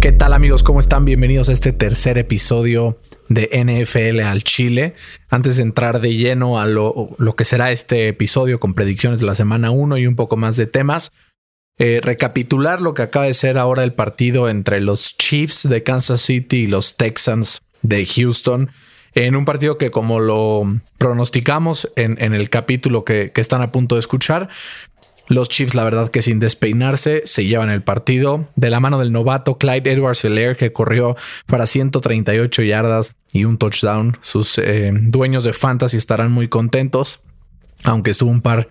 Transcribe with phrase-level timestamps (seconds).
[0.00, 0.62] ¿Qué tal amigos?
[0.62, 1.04] ¿Cómo están?
[1.04, 2.96] Bienvenidos a este tercer episodio
[3.28, 4.94] de NFL al Chile.
[5.28, 9.34] Antes de entrar de lleno a lo, que será este episodio con predicciones de la
[9.34, 11.10] semana 1 y un poco más de temas,
[11.78, 16.20] eh, recapitular lo que acaba de ser ahora el partido entre los Chiefs de Kansas
[16.20, 18.70] City y los Texans de Houston.
[19.14, 20.62] En un partido que como lo
[20.98, 24.48] pronosticamos en, el capítulo que, que están a punto de escuchar,
[25.28, 29.12] los Chiefs, la verdad que sin despeinarse, se llevan el partido de la mano del
[29.12, 34.16] novato Clyde Edwards Hilaire, que corrió para 138 yardas y un touchdown.
[34.20, 37.20] Sus eh, dueños de fantasy estarán muy contentos,
[37.84, 38.68] aunque estuvo un par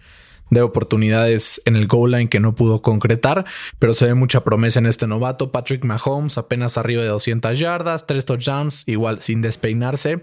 [0.50, 3.46] de oportunidades en el goal line que no pudo concretar,
[3.80, 5.52] pero se ve mucha promesa en este novato.
[5.52, 10.22] Patrick Mahomes apenas arriba de 200 yardas, tres touchdowns, igual sin despeinarse.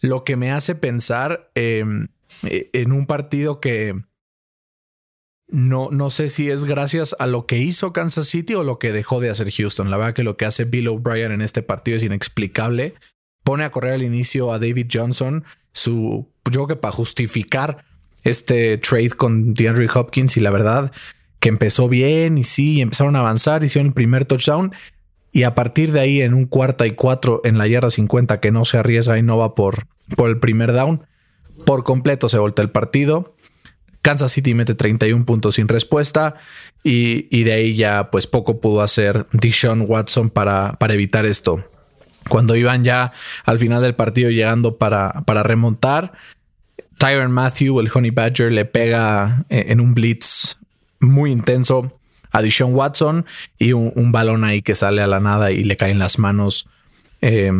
[0.00, 2.08] Lo que me hace pensar em,
[2.42, 3.94] eh, en un partido que
[5.48, 8.92] no, no sé si es gracias a lo que hizo Kansas City o lo que
[8.92, 9.90] dejó de hacer Houston.
[9.90, 12.94] La verdad que lo que hace Bill O'Brien en este partido es inexplicable.
[13.44, 17.84] Pone a correr al inicio a David Johnson, su, yo creo que para justificar
[18.24, 20.90] este trade con DeAndre Hopkins y la verdad
[21.38, 24.72] que empezó bien y sí, empezaron a avanzar, hicieron el primer touchdown
[25.30, 28.50] y a partir de ahí en un cuarta y cuatro en la yarda 50 que
[28.50, 31.04] no se arriesga y no va por, por el primer down,
[31.64, 33.35] por completo se voltea el partido
[34.06, 36.36] Kansas City mete 31 puntos sin respuesta
[36.84, 41.68] y, de ahí ya pues poco pudo hacer Deshaun Watson para, evitar esto.
[42.28, 43.10] Cuando iban ya
[43.44, 46.12] al final del partido llegando para, remontar,
[47.00, 50.56] Tyron Matthew, el Honey Badger, le pega eh, en un blitz
[51.00, 51.98] muy intenso
[52.30, 53.26] a Deshaun Watson
[53.58, 56.68] y un, balón ahí que sale a la nada y le cae en las manos
[57.22, 57.50] eh,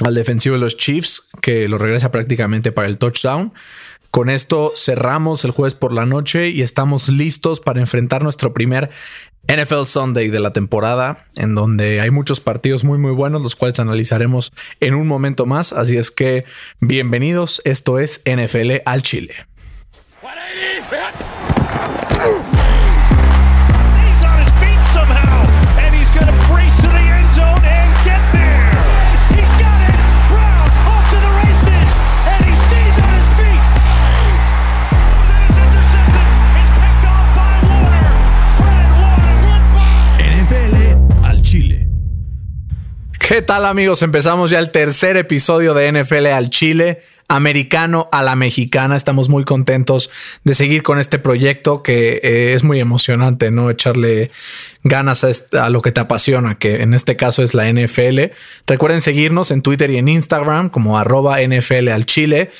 [0.00, 3.54] al defensivo de los Chiefs, que lo regresa prácticamente para el touchdown.
[4.12, 8.90] Con esto cerramos el jueves por la noche y estamos listos para enfrentar nuestro primer
[9.48, 13.80] NFL Sunday de la temporada, en donde hay muchos partidos muy muy buenos, los cuales
[13.80, 15.72] analizaremos en un momento más.
[15.72, 16.44] Así es que
[16.78, 19.46] bienvenidos, esto es NFL al Chile.
[43.28, 44.02] ¿Qué tal amigos?
[44.02, 48.96] Empezamos ya el tercer episodio de NFL al Chile, americano a la mexicana.
[48.96, 50.10] Estamos muy contentos
[50.42, 53.70] de seguir con este proyecto que eh, es muy emocionante, ¿no?
[53.70, 54.32] Echarle
[54.82, 58.32] ganas a, lo que te apasiona, que en este caso es la NFL.
[58.66, 62.50] Recuerden seguirnos en Twitter y en Instagram como arroba NFL al Chile.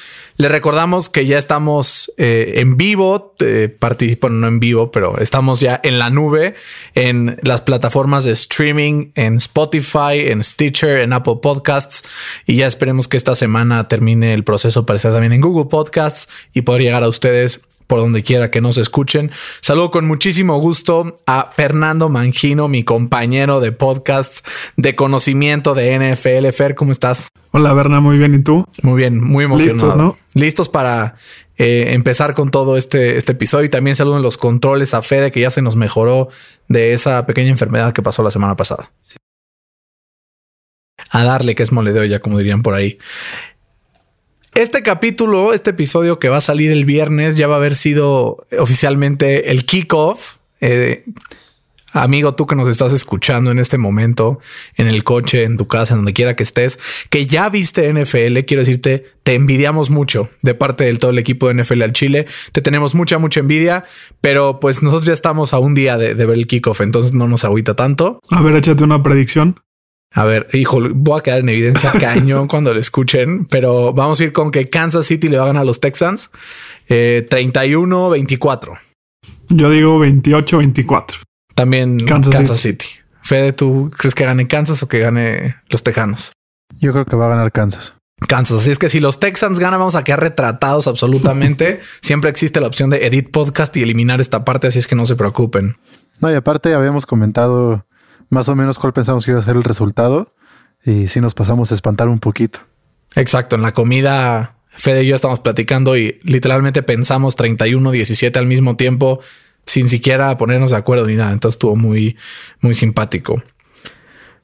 [0.42, 5.60] Les recordamos que ya estamos eh, en vivo, eh, participan no en vivo, pero estamos
[5.60, 6.56] ya en la nube,
[6.96, 12.02] en las plataformas de streaming, en Spotify, en Stitcher, en Apple Podcasts
[12.44, 16.28] y ya esperemos que esta semana termine el proceso para estar también en Google Podcasts
[16.52, 17.60] y poder llegar a ustedes
[17.92, 19.30] por donde quiera que nos escuchen.
[19.60, 24.48] Saludo con muchísimo gusto a Fernando Mangino, mi compañero de podcast
[24.78, 26.48] de conocimiento de NFL.
[26.56, 27.28] Fer, ¿cómo estás?
[27.50, 28.34] Hola, Berna, muy bien.
[28.34, 28.64] ¿Y tú?
[28.80, 29.74] Muy bien, muy emocionado.
[29.74, 30.16] Listos, ¿no?
[30.32, 31.16] Listos para
[31.58, 33.66] eh, empezar con todo este, este episodio.
[33.66, 36.30] Y también saludo en los controles a Fede, que ya se nos mejoró
[36.68, 38.90] de esa pequeña enfermedad que pasó la semana pasada.
[41.10, 42.96] A darle que es moledeo ya, como dirían por ahí.
[44.54, 48.46] Este capítulo, este episodio que va a salir el viernes, ya va a haber sido
[48.58, 50.36] oficialmente el kickoff.
[50.60, 51.06] Eh,
[51.94, 54.40] amigo, tú que nos estás escuchando en este momento,
[54.76, 58.40] en el coche, en tu casa, en donde quiera que estés, que ya viste NFL,
[58.40, 62.26] quiero decirte, te envidiamos mucho de parte del todo el equipo de NFL al Chile.
[62.52, 63.86] Te tenemos mucha, mucha envidia,
[64.20, 67.26] pero pues nosotros ya estamos a un día de, de ver el kickoff, entonces no
[67.26, 68.20] nos agüita tanto.
[68.30, 69.56] A ver, échate una predicción.
[70.14, 74.24] A ver, hijo, voy a quedar en evidencia cañón cuando lo escuchen, pero vamos a
[74.24, 76.30] ir con que Kansas City le va a ganar a los Texans.
[76.88, 78.74] 31-24.
[78.74, 78.78] Eh,
[79.48, 81.14] Yo digo 28-24.
[81.54, 82.86] También Kansas, City.
[83.22, 86.32] Fede, ¿tú crees que gane Kansas o que gane los Tejanos?
[86.78, 87.94] Yo creo que va a ganar Kansas.
[88.26, 88.58] Kansas.
[88.58, 91.80] Así es que si los Texans ganan, vamos a quedar retratados absolutamente.
[92.00, 95.04] Siempre existe la opción de edit podcast y eliminar esta parte, así es que no
[95.04, 95.76] se preocupen.
[96.20, 97.84] No, y aparte habíamos comentado
[98.32, 100.34] más o menos cuál pensamos que iba a ser el resultado
[100.82, 102.60] y si nos pasamos a espantar un poquito.
[103.14, 108.76] Exacto, en la comida Fede y yo estamos platicando y literalmente pensamos 31-17 al mismo
[108.76, 109.20] tiempo
[109.66, 112.16] sin siquiera ponernos de acuerdo ni nada, entonces estuvo muy
[112.62, 113.42] muy simpático.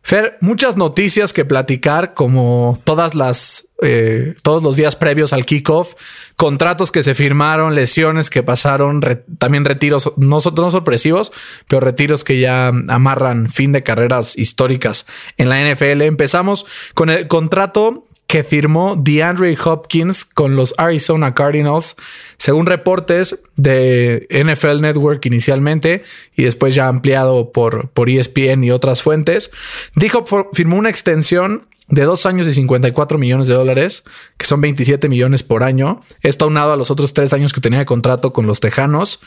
[0.02, 5.94] Fer, muchas noticias que platicar, como todas las, eh, todos los días previos al kickoff,
[6.36, 9.00] contratos que se firmaron, lesiones que pasaron,
[9.38, 11.32] también retiros, no, no sorpresivos,
[11.68, 15.06] pero retiros que ya amarran fin de carreras históricas
[15.36, 16.02] en la NFL.
[16.02, 21.96] Empezamos con el contrato que firmó DeAndre Hopkins con los Arizona Cardinals,
[22.36, 26.02] según reportes de NFL Network inicialmente
[26.36, 29.50] y después ya ampliado por, por ESPN y otras fuentes.
[29.96, 34.04] Dijo firmó una extensión de dos años y 54 millones de dólares,
[34.36, 36.00] que son 27 millones por año.
[36.20, 39.20] Esto aunado a los otros tres años que tenía de contrato con los Tejanos,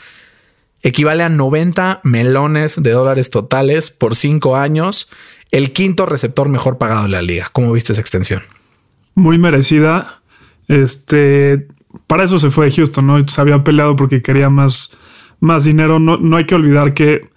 [0.80, 5.10] equivale a 90 melones de dólares totales por cinco años,
[5.50, 7.48] el quinto receptor mejor pagado de la liga.
[7.52, 8.44] ¿Cómo viste esa extensión?
[9.14, 10.22] Muy merecida.
[10.68, 11.66] Este,
[12.06, 13.28] para eso se fue de Houston, ¿no?
[13.28, 14.96] Se había peleado porque quería más,
[15.40, 15.98] más dinero.
[15.98, 17.28] No, no hay que olvidar que,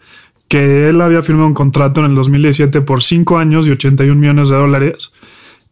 [0.48, 4.50] que él había firmado un contrato en el 2017 por 5 años y 81 millones
[4.50, 5.12] de dólares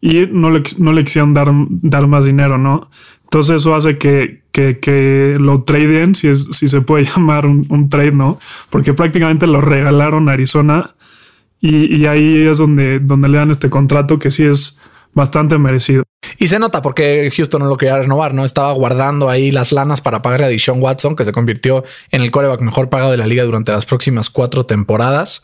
[0.00, 2.90] y no le, no le quisieron dar, dar más dinero, ¿no?
[3.22, 7.66] Entonces eso hace que, que, que lo traden, si, es, si se puede llamar un,
[7.70, 8.38] un, trade, ¿no?
[8.68, 10.84] Porque prácticamente lo regalaron a Arizona
[11.58, 14.78] y, y ahí es donde, donde le dan este contrato que sí es
[15.14, 16.04] bastante merecido.
[16.38, 18.44] Y se nota porque Houston no lo quería renovar, ¿no?
[18.44, 22.30] Estaba guardando ahí las lanas para pagarle a Deshaun Watson, que se convirtió en el
[22.30, 25.42] coreback mejor pagado de la liga durante las próximas cuatro temporadas.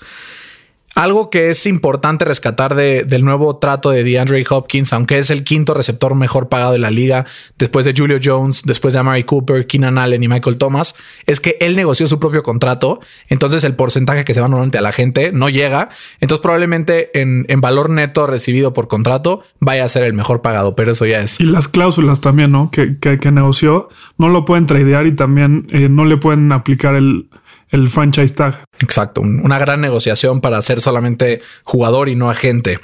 [0.97, 5.73] Algo que es importante rescatar del nuevo trato de DeAndre Hopkins, aunque es el quinto
[5.73, 7.27] receptor mejor pagado de la liga,
[7.59, 10.97] después de Julio Jones, después de Amari Cooper, Keenan Allen y Michael Thomas,
[11.27, 13.01] es que él negoció su propio contrato.
[13.29, 15.91] Entonces el porcentaje que se va normalmente a la gente no llega.
[16.21, 20.93] Entonces probablemente en, valor neto recibido por contrato vaya a ser el mejor pagado, pero
[20.93, 21.41] eso ya es.
[21.41, 22.71] Y las cláusulas también, ¿no?
[22.71, 23.89] Que, que, negoció,
[24.19, 27.29] no lo pueden tradear y también eh, no le pueden aplicar el
[27.71, 28.65] el franchise tag.
[28.81, 32.79] Exacto, una gran negociación para ser solamente jugador y no agente.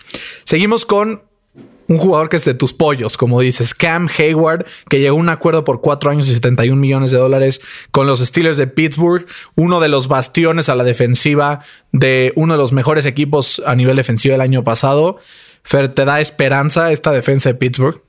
[0.44, 1.22] Seguimos con
[1.88, 5.28] un jugador que es de tus pollos, como dices, Cam Hayward, que llegó a un
[5.28, 7.60] acuerdo por cuatro años y 71 millones de dólares
[7.90, 11.60] con los Steelers de Pittsburgh, uno de los bastiones a la defensiva
[11.92, 15.18] de uno de los mejores equipos a nivel defensivo el año pasado.
[15.62, 18.05] Fer, ¿te da esperanza esta defensa de Pittsburgh?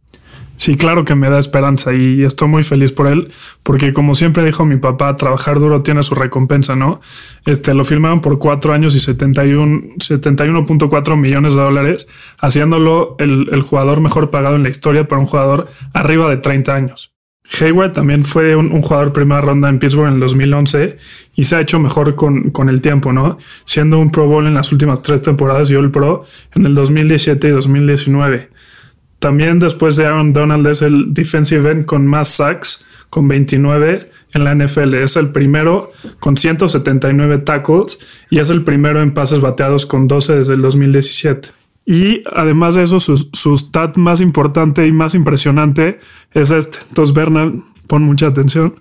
[0.57, 3.31] Sí, claro que me da esperanza y estoy muy feliz por él,
[3.62, 7.00] porque como siempre dijo mi papá, trabajar duro tiene su recompensa, ¿no?
[7.45, 12.07] Este lo firmaron por cuatro años y 71.4 millones de dólares,
[12.39, 17.13] haciéndolo el, jugador mejor pagado en la historia para un jugador arriba de 30 años.
[17.62, 20.98] Hayward también fue un, jugador primera ronda en Pittsburgh en el 2011
[21.36, 23.38] y se ha hecho mejor con, con, el tiempo, ¿no?
[23.63, 26.25] Siendo un Pro Bowl en las últimas tres temporadas y el Pro
[26.56, 28.56] en el 2017 y 2019.
[29.19, 34.43] También después de Aaron Donald es el defensive end con más sacks, con 29 en
[34.43, 34.93] la NFL.
[34.95, 37.99] Es el primero con 179 tackles
[38.29, 41.49] y es el primero en pases bateados con 12 desde el 2017.
[41.85, 45.99] Y además de eso, su, su stat más importante y más impresionante
[46.33, 46.79] es este.
[46.89, 47.53] Entonces, Bernard,
[47.87, 48.75] pon mucha atención.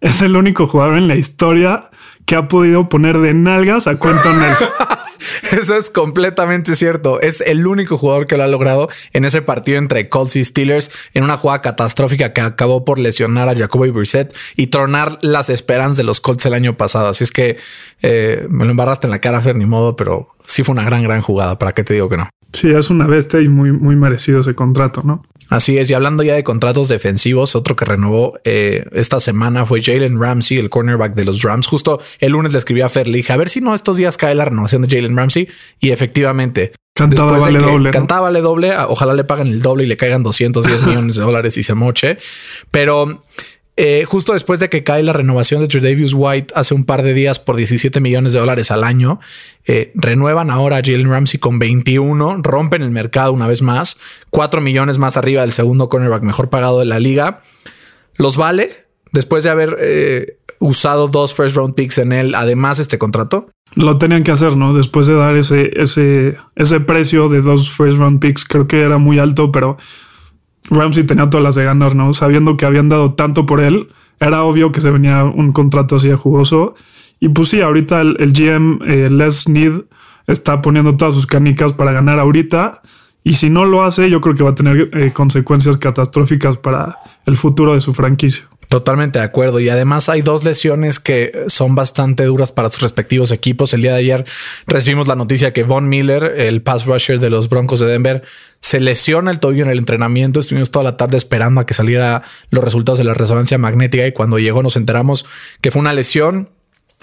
[0.00, 1.90] Es el único jugador en la historia
[2.26, 4.68] que ha podido poner de nalgas a Quentin Nelson.
[5.52, 7.20] Eso es completamente cierto.
[7.20, 10.90] Es el único jugador que lo ha logrado en ese partido entre Colts y Steelers
[11.14, 15.96] en una jugada catastrófica que acabó por lesionar a Jacoby Brissett y tronar las esperanzas
[15.96, 17.08] de los Colts el año pasado.
[17.08, 17.58] Así es que
[18.02, 21.02] eh, me lo embarraste en la cara, Fer, ni modo, pero sí fue una gran,
[21.02, 21.58] gran jugada.
[21.58, 22.28] ¿Para qué te digo que no?
[22.52, 25.22] Sí, es una bestia y muy, muy merecido ese contrato, ¿no?
[25.48, 29.80] Así es, y hablando ya de contratos defensivos, otro que renovó eh, esta semana fue
[29.80, 31.66] Jalen Ramsey, el cornerback de los Rams.
[31.66, 34.44] Justo el lunes le escribí a Ferli, a ver si no estos días cae la
[34.44, 35.48] renovación de Jalen Ramsey.
[35.80, 37.90] Y efectivamente, cantaba vale doble.
[37.90, 41.56] Cantaba vale doble, ojalá le paguen el doble y le caigan 210 millones de dólares
[41.56, 42.18] y se moche.
[42.70, 43.20] Pero
[43.78, 47.12] eh, justo después de que cae la renovación de Tredavious White hace un par de
[47.12, 49.20] días por 17 millones de dólares al año,
[49.66, 53.98] eh, renuevan ahora a Jalen Ramsey con 21, rompen el mercado una vez más,
[54.30, 57.42] 4 millones más arriba del segundo cornerback mejor pagado de la liga.
[58.14, 58.70] ¿Los vale
[59.12, 63.50] después de haber eh, usado dos first round picks en él, además este contrato?
[63.74, 64.72] Lo tenían que hacer, ¿no?
[64.72, 68.96] Después de dar ese, ese, ese precio de dos first round picks, creo que era
[68.96, 69.76] muy alto, pero
[70.70, 72.12] Ramsey tenía todas las de ganar, ¿no?
[72.12, 73.88] Sabiendo que habían dado tanto por él,
[74.20, 76.74] era obvio que se venía un contrato así de jugoso.
[77.20, 79.84] Y pues sí, ahorita el, GM eh, Les Need
[80.26, 82.82] está poniendo todas sus canicas para ganar ahorita.
[83.22, 86.98] Y si no lo hace, yo creo que va a tener eh, consecuencias catastróficas para
[87.26, 88.48] el futuro de su franquicia.
[88.68, 89.60] Totalmente de acuerdo.
[89.60, 93.72] Y además hay dos lesiones que son bastante duras para sus respectivos equipos.
[93.74, 94.24] El día de ayer
[94.66, 98.22] recibimos la noticia que Von Miller, el pass rusher de los Broncos de Denver,
[98.60, 100.40] se lesiona el tobillo en el entrenamiento.
[100.40, 104.12] Estuvimos toda la tarde esperando a que saliera los resultados de la resonancia magnética y
[104.12, 105.26] cuando llegó nos enteramos
[105.60, 106.50] que fue una lesión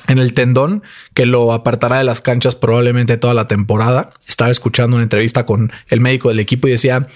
[0.07, 0.83] en el tendón
[1.13, 4.11] que lo apartará de las canchas probablemente toda la temporada.
[4.27, 7.07] Estaba escuchando una entrevista con el médico del equipo y decía,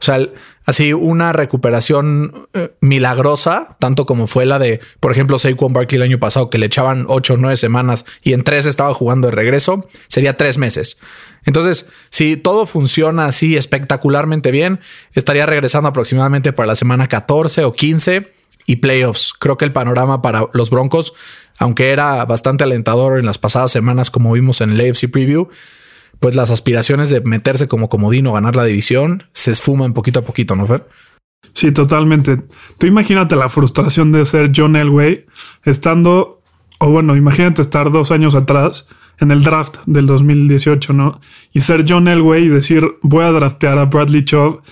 [0.00, 0.18] o sea,
[0.66, 6.02] así una recuperación eh, milagrosa, tanto como fue la de, por ejemplo, Saquon Barkley el
[6.02, 9.36] año pasado, que le echaban ocho o nueve semanas y en tres estaba jugando de
[9.36, 10.98] regreso, sería tres meses.
[11.46, 14.80] Entonces, si todo funciona así espectacularmente bien,
[15.12, 18.32] estaría regresando aproximadamente para la semana 14 o 15
[18.66, 19.34] y playoffs.
[19.38, 21.12] Creo que el panorama para los Broncos,
[21.58, 25.48] aunque era bastante alentador en las pasadas semanas, como vimos en el AFC Preview,
[26.24, 30.56] pues las aspiraciones de meterse como comodino, ganar la división, se esfuman poquito a poquito,
[30.56, 30.88] ¿no, Fer?
[31.52, 32.42] Sí, totalmente.
[32.78, 35.26] Tú imagínate la frustración de ser John Elway
[35.64, 36.40] estando,
[36.78, 38.88] o bueno, imagínate estar dos años atrás
[39.20, 41.20] en el draft del 2018, ¿no?
[41.52, 44.62] Y ser John Elway y decir, voy a draftear a Bradley Chubb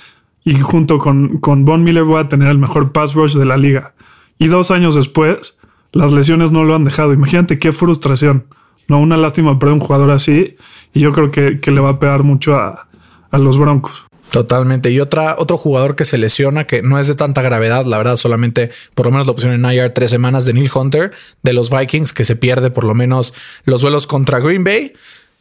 [0.44, 3.58] y junto con, con Von Miller voy a tener el mejor pass rush de la
[3.58, 3.94] liga.
[4.38, 5.58] Y dos años después,
[5.92, 7.12] las lesiones no lo han dejado.
[7.12, 8.46] Imagínate qué frustración.
[8.88, 10.56] No, una lástima perder un jugador así.
[10.92, 12.86] Y yo creo que, le va a pegar mucho a,
[13.30, 14.06] a los Broncos.
[14.32, 14.90] Totalmente.
[14.90, 18.16] Y otra, otro jugador que se lesiona, que no es de tanta gravedad, la verdad,
[18.16, 21.68] solamente por lo menos la opción en IR tres semanas de Neil Hunter de los
[21.70, 23.34] Vikings, que se pierde por lo menos
[23.64, 24.94] los duelos contra Green Bay.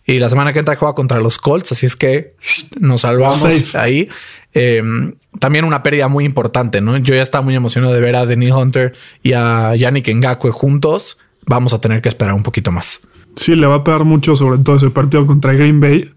[0.06, 2.36] Y la semana que entra juega contra los Colts, así es que
[2.80, 4.10] nos salvamos ahí.
[4.54, 6.98] Em, también una pérdida muy importante, ¿no?
[6.98, 8.94] Yo ya estaba muy emocionado de ver a Neil Hunter
[9.24, 11.18] y a Yannick Ngakwe juntos.
[11.46, 13.02] Vamos a tener que esperar un poquito más.
[13.36, 16.12] Sí, le va a pegar mucho, sobre todo ese partido contra Green Bay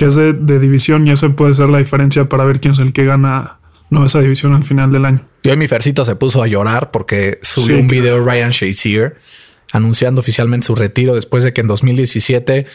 [0.00, 2.94] que es de, división y ese puede ser la diferencia para ver quién es el
[2.94, 3.58] que gana
[3.90, 5.28] no esa división al final del año.
[5.42, 9.18] Y hoy mi Fercito se puso a llorar porque subió un video Ryan Shazier
[9.72, 12.66] anunciando oficialmente su retiro después de que en 2017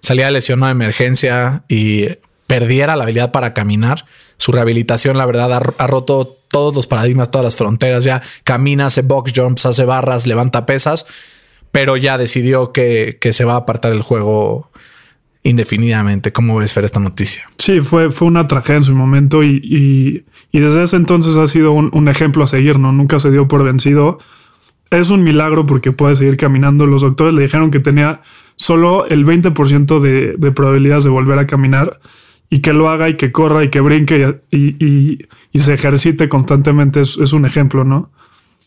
[0.00, 2.06] salía lesionado de emergencia y
[2.46, 4.06] perdiera la habilidad para caminar.
[4.38, 8.04] Su rehabilitación, la verdad, ha, roto todos los paradigmas, todas las fronteras.
[8.04, 11.04] Ya camina, hace box jumps, hace barras, levanta pesas,
[11.72, 14.70] pero ya decidió que, que se va a apartar del juego
[15.42, 16.32] indefinidamente.
[16.32, 17.44] ¿Cómo ves, Fer, esta noticia?
[17.58, 22.08] Sí, fue, fue una tragedia en su momento y, desde ese entonces ha sido un,
[22.08, 22.92] ejemplo a seguir, ¿no?
[22.92, 24.18] Nunca se dio por vencido.
[24.90, 26.86] Es un milagro porque puede seguir caminando.
[26.86, 28.20] Los doctores le dijeron que tenía
[28.56, 32.00] solo el 20% de, de probabilidades de volver a caminar
[32.50, 35.18] y que lo haga y que corra y que brinque y,
[35.54, 38.10] se ejercite constantemente es un ejemplo, ¿no?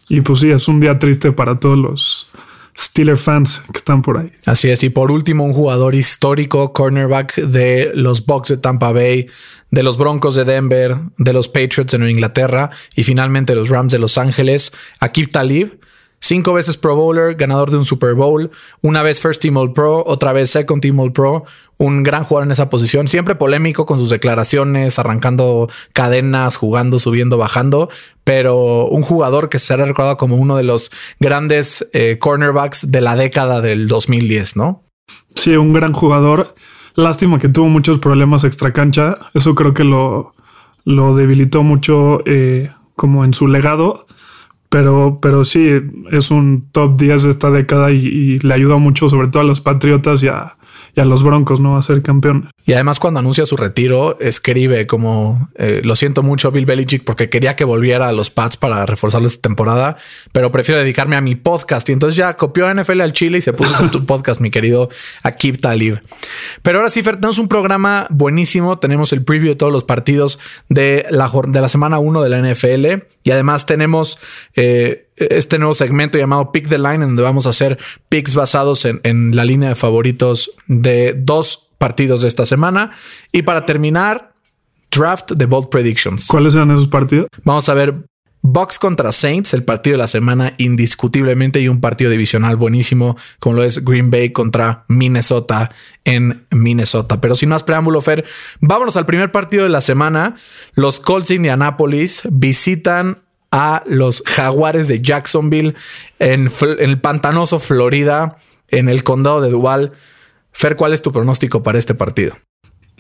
[0.10, 2.32] Y pues sí, es un día triste para todos los,
[2.78, 4.32] Steeler fans que están por ahí.
[4.46, 4.84] Así es.
[4.84, 9.28] Y por último, un jugador histórico, cornerback de los Bucks de Tampa Bay,
[9.70, 13.92] de los Broncos de Denver, de los Patriots de Nueva Inglaterra y finalmente los Rams
[13.92, 15.80] de Los Ángeles, Akib Talib.
[16.24, 18.50] Cinco veces Pro Bowler, ganador de un Super Bowl,
[18.82, 21.44] una vez First Team All Pro, otra vez Second Team All Pro,
[21.76, 27.38] un gran jugador en esa posición, siempre polémico con sus declaraciones, arrancando cadenas, jugando, subiendo,
[27.38, 27.90] bajando,
[28.24, 33.18] pero un jugador que será recordado como uno de los grandes eh, cornerbacks de la
[33.18, 34.82] década del 2010, ¿no?
[35.36, 36.56] Sí, un gran jugador.
[36.96, 39.18] Lástima que tuvo muchos problemas extra cancha.
[39.34, 40.34] Eso creo que lo,
[40.86, 44.06] lo debilitó mucho eh, como en su legado
[44.74, 45.70] pero, pero sí,
[46.12, 49.62] es un top 10 de esta década y, le ayuda mucho, sobre todo a los
[49.62, 50.58] Patriotas y a,
[50.96, 51.78] y a los Broncos, ¿no?
[51.78, 52.50] A ser campeón.
[52.66, 57.30] Y además cuando anuncia su retiro, escribe como, eh, lo siento mucho Bill Belichick porque
[57.30, 59.98] quería que volviera a los Pats para reforzarlo esta temporada,
[60.32, 61.90] pero prefiero dedicarme a mi podcast.
[61.90, 64.52] Y entonces ya copió a NFL al Chile y se puso a tu podcast, mi
[64.52, 64.90] querido
[65.24, 66.00] Akib Talib.
[66.62, 68.78] Pero ahora sí, Fer, tenemos un programa buenísimo.
[68.78, 72.40] Tenemos el preview de todos los partidos de la, de la semana 1 de la
[72.40, 74.20] NFL y además tenemos...
[74.56, 77.78] Eh, este nuevo segmento llamado Pick the Line, en donde vamos a hacer
[78.10, 82.92] picks basados en, la línea de favoritos de dos partidos de esta semana.
[83.32, 84.34] Y para terminar,
[84.92, 86.28] draft de Bold Predictions.
[86.28, 87.28] ¿Cuáles eran esos partidos?
[87.44, 88.06] Vamos a ver
[88.46, 93.56] Bucks contra Saints, el partido de la semana indiscutiblemente y un partido divisional buenísimo como
[93.56, 95.72] lo es Green Bay contra Minnesota
[96.04, 97.22] en Minnesota.
[97.22, 98.26] Pero sin más preámbulo, Fer,
[98.60, 100.36] vámonos al primer partido de la semana.
[100.74, 103.23] Los Colts de Indianapolis visitan
[103.54, 105.76] a los Jaguares de Jacksonville
[106.18, 109.92] en, el pantanoso Florida, en el condado de Duval.
[110.52, 112.36] Fer, ¿cuál es tu pronóstico para este partido?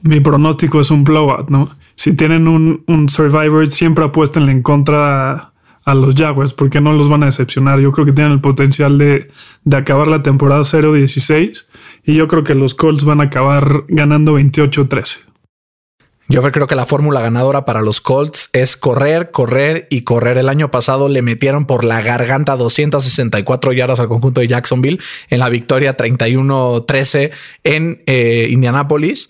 [0.03, 1.69] Mi pronóstico es un blowout, ¿no?
[1.95, 5.53] Si tienen un, Survivor, siempre apuesten en contra
[5.85, 7.79] a, los Jaguars, porque no los van a decepcionar.
[7.79, 9.31] Yo creo que tienen el potencial de,
[9.63, 11.67] de acabar la temporada 0-16
[12.03, 15.32] y yo creo que los Colts van a acabar ganando 28-13.
[16.33, 20.39] Yo creo que la fórmula ganadora para los Colts es correr, correr y correr.
[20.39, 24.99] El año pasado le metieron por la garganta 264 yardas al conjunto de Jacksonville
[25.29, 27.29] en la victoria 31-13
[27.63, 29.29] en eh, Indianápolis.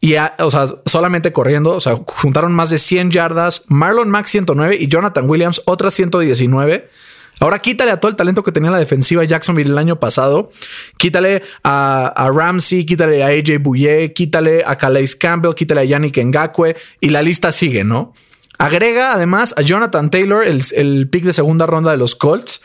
[0.00, 4.78] Y, o sea, solamente corriendo, o sea, juntaron más de 100 yardas, Marlon Max 109
[4.80, 6.90] y Jonathan Williams otras 119
[7.38, 10.50] Ahora quítale a todo el talento que tenía la defensiva Jacksonville el año pasado.
[10.96, 16.76] Quítale a, Ramsey, quítale a AJ Bouye, quítale a Calais Campbell, quítale a Yannick Ngakwe
[17.00, 18.14] y la lista sigue, ¿no?
[18.58, 22.62] Agrega además a Jonathan Taylor, el, el pick de segunda ronda de los Colts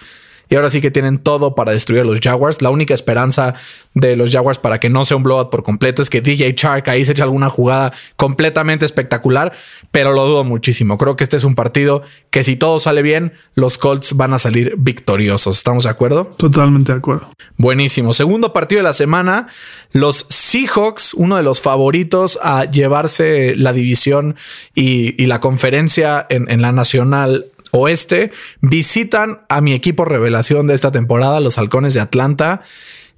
[0.52, 2.62] y ahora sí que tienen todo para destruir a los Jaguars.
[2.62, 3.56] La única esperanza
[3.94, 6.90] de los Jaguars para que no sea un blowout por completo es que DJ Chark
[6.90, 9.54] ahí se eche alguna jugada completamente espectacular,
[9.92, 10.98] pero lo dudo muchísimo.
[10.98, 14.40] Creo que este es un partido que si todo sale bien, los Colts van a
[14.40, 15.56] salir victoriosos.
[15.56, 16.26] ¿Estamos de acuerdo?
[16.26, 17.30] Totalmente de acuerdo.
[17.56, 18.12] Buenísimo.
[18.12, 19.48] Segundo partido de la semana,
[19.94, 24.36] los Seahawks, uno de los favoritos a llevarse la división
[24.76, 30.92] y, la conferencia en, en la nacional oeste, visitan a mi equipo revelación de esta
[30.92, 32.62] temporada, los Halcones de Atlanta.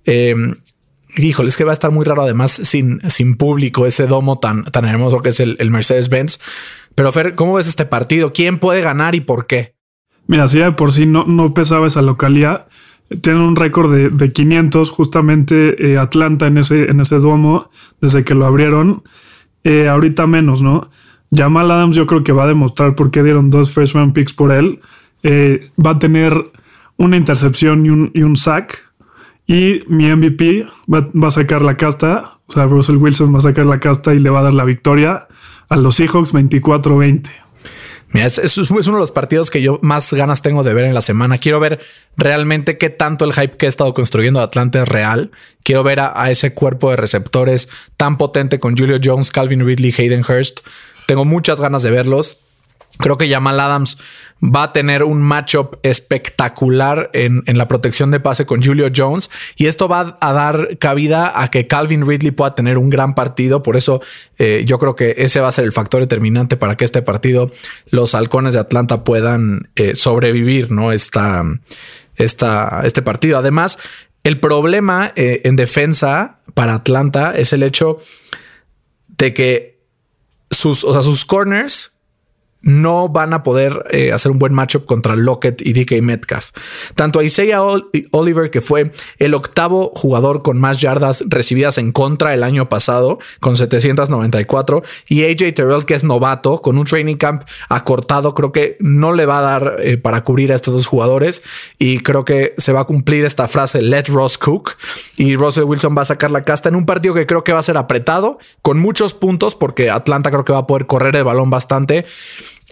[0.05, 0.36] Eh,
[1.17, 4.63] híjole, es que va a estar muy raro además sin, sin público, ese domo tan,
[4.65, 6.39] tan hermoso que es el, Mercedes-Benz.
[6.95, 8.33] Pero Fer, ¿cómo ves este partido?
[8.33, 9.75] ¿Quién puede ganar y por qué?
[10.27, 12.67] Mira, si ya de por sí no, no pesaba esa localidad,
[13.22, 17.69] tienen un récord de, 500, justamente eh, Atlanta en ese, en ese domo,
[18.01, 19.03] desde que lo abrieron.
[19.63, 20.89] Eh, ahorita menos, ¿no?
[21.34, 24.34] Jamal Adams yo creo que va a demostrar por qué dieron dos first round picks
[24.34, 24.80] por él.
[25.24, 26.34] Eh, va a tener
[26.98, 28.92] una intercepción y un, y un sack.
[29.46, 32.38] Y mi MVP va, a sacar la casta.
[32.48, 34.63] O sea, Russell Wilson va a sacar la casta y le va a dar la
[34.63, 35.28] victoria
[35.70, 37.30] a los Seahawks 24-20.
[38.10, 40.94] Mira, es, es, uno de los partidos que yo más ganas tengo de ver en
[40.94, 41.40] la semana.
[41.40, 41.80] Quiero ver
[42.16, 45.32] realmente qué tanto el hype que he estado construyendo Atlanta es real.
[45.63, 50.22] Quiero ver a ese cuerpo de receptores tan potente con Julio Jones, Calvin Ridley, Hayden
[50.22, 50.60] Hurst.
[51.07, 52.39] Tengo muchas ganas de verlos.
[52.98, 53.98] Creo que Jamal Adams
[54.43, 59.67] va a tener un matchup espectacular en, la protección de pase con Julio Jones y
[59.67, 63.63] esto va a dar cabida a que Calvin Ridley pueda tener un gran partido.
[63.63, 64.01] Por eso
[64.38, 67.51] eh, yo creo que ese va a ser el factor determinante para que este partido
[67.89, 70.91] los halcones de Atlanta puedan eh, sobrevivir, ¿no?
[70.91, 71.43] Esta,
[72.17, 73.38] esta, este partido.
[73.38, 73.79] Además,
[74.24, 78.00] el problema eh, en defensa para Atlanta es el hecho
[79.17, 79.73] de que
[80.53, 81.93] sus, o sea, sus corners
[82.63, 86.51] no van a poder eh, hacer un buen matchup contra Lockett y DK Metcalf.
[86.96, 87.62] Tanto Isaiah
[88.12, 93.20] Oliver, que fue el octavo jugador con más yardas recibidas en contra el año pasado,
[93.39, 98.77] con 794, y AJ Terrell, que es novato, con un training camp acortado, creo que
[98.79, 101.44] no le va a dar eh, para cubrir a estos dos jugadores.
[101.77, 104.77] Y creo que se va a cumplir esta frase, let Ross cook.
[105.18, 107.59] Y Russell Wilson va a sacar la casta en un partido que creo que va
[107.59, 111.25] a ser apretado, con muchos puntos, porque Atlanta creo que va a poder correr el
[111.25, 112.05] balón bastante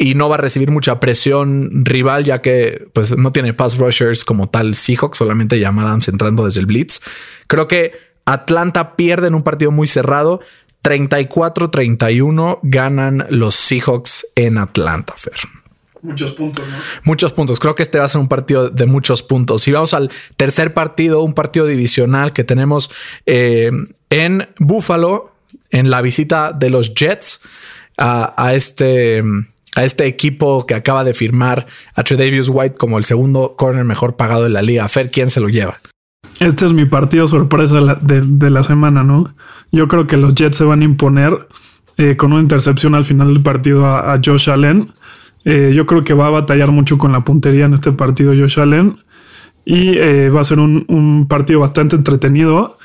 [0.02, 4.26] y no va a recibir mucha presión rival, ya que pues, no tiene pass rushers
[4.26, 7.02] como tal Seahawks, solamente llama Adams entrando desde el blitz.
[7.46, 7.94] Creo que
[8.26, 10.42] Atlanta pierde en un partido muy cerrado.
[10.84, 15.36] 34-31 ganan los Seahawks en Atlanta, Fer.
[16.02, 16.78] Muchos puntos, ¿no?
[17.04, 17.60] Muchos puntos.
[17.60, 19.68] Creo que este va a ser un partido de muchos puntos.
[19.68, 22.90] Y vamos al tercer partido, un partido divisional que tenemos
[23.28, 23.70] eh,
[24.10, 25.36] en Buffalo,
[25.70, 27.42] en la visita de los Jets
[27.98, 29.22] a este
[29.76, 34.16] a este equipo que acaba de firmar a Tredavious White como el segundo corner mejor
[34.16, 34.88] pagado de la liga.
[34.88, 35.80] Fer, ¿quién se lo lleva?
[36.40, 39.34] Este es mi partido sorpresa de, la semana, ¿no?
[39.72, 41.48] Yo creo que los Jets se van a imponer
[41.98, 44.92] eh, con una intercepción al final del partido a, Josh Allen.
[45.46, 48.60] Eh, yo creo que va a batallar mucho con la puntería en este partido Josh
[48.60, 48.98] Allen.
[49.66, 52.80] Y eh, va a ser un, partido bastante entretenido.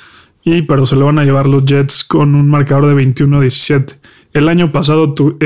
[0.44, 3.98] Y, pero se lo van a llevar los Jets con un marcador de 21-17.
[4.34, 5.38] El año pasado tu,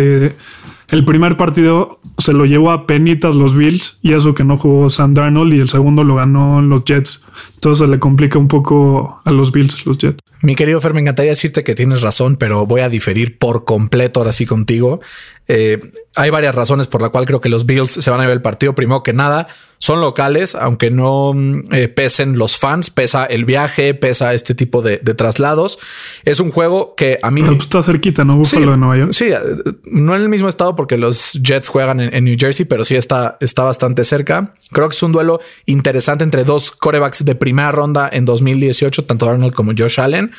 [0.91, 4.89] el primer partido se lo llevó a penitas los Bills y eso que no jugó
[4.89, 7.23] Sam Darnold y el segundo lo ganó los Jets.
[7.55, 10.19] Entonces le complica un poco a los Bills los Jets.
[10.43, 14.21] Mi querido Fer, me encantaría decirte que tienes razón, pero voy a diferir por completo
[14.21, 15.01] ahora sí contigo.
[15.49, 18.33] Eh, hay varias razones por la cual creo que los Bills se van a ver
[18.33, 18.75] el partido.
[18.75, 19.49] Primero que nada,
[19.81, 24.83] son locales, aunque no mm, eh, pesen los fans, pesa el viaje, pesa este tipo
[24.83, 25.79] de, traslados.
[26.25, 27.41] Es un juego que a mí...
[27.41, 28.37] Pero pues, está cerquita, ¿no?
[28.37, 29.13] Buffalo de Nueva York.
[29.13, 29.39] Sí, eh,
[29.85, 33.39] no en el mismo estado porque los Jets juegan en, New Jersey, pero sí está,
[33.41, 34.55] está bastante cerca.
[34.71, 39.31] Creo que es un duelo interesante entre dos corebacks de primera ronda en 2018, tanto
[39.31, 40.31] Arnold como Josh Allen.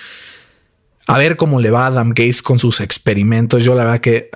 [1.07, 3.63] A ver cómo le va a Adam Gaze con sus experimentos.
[3.63, 4.29] Yo la verdad que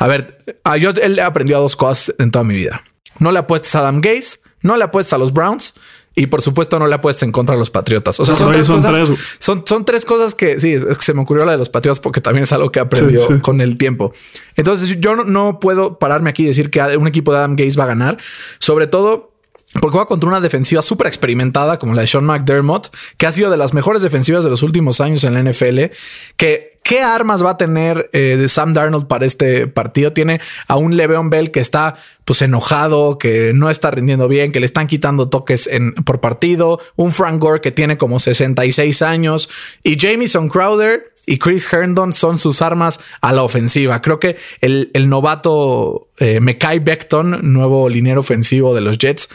[0.00, 0.38] a ver,
[0.80, 2.82] yo él aprendió a dos cosas en toda mi vida.
[3.18, 5.74] No le apuestas a Adam Gaze, no le apuestas a los Browns
[6.14, 8.18] y por supuesto no le apuestas en contra de los Patriotas.
[8.18, 11.44] O sea, son, tres, cosas, Son, tres cosas que sí, es que se me ocurrió
[11.44, 14.12] la de los Patriotas porque también es algo que aprendió con el tiempo.
[14.56, 17.84] Entonces yo no, puedo pararme aquí y decir que un equipo de Adam Gaze va
[17.84, 18.18] a ganar,
[18.58, 19.32] sobre todo
[19.80, 23.50] porque va contra una defensiva súper experimentada como la de Sean McDermott, que ha sido
[23.50, 25.92] de las mejores defensivas de los últimos años en la NFL,
[26.36, 30.14] que ¿Qué armas va a tener eh, Sam Darnold para este partido?
[30.14, 34.60] Tiene a un Le'Veon Bell que está pues enojado, que no está rindiendo bien, que
[34.60, 39.50] le están quitando toques en, por partido, un Frank Gore que tiene como 66 años
[39.82, 44.00] y Jamison Crowder y Chris Herndon son sus armas a la ofensiva.
[44.00, 49.28] Creo que el, novato eh, Mekai Beckton, nuevo liniero ofensivo de los Jets,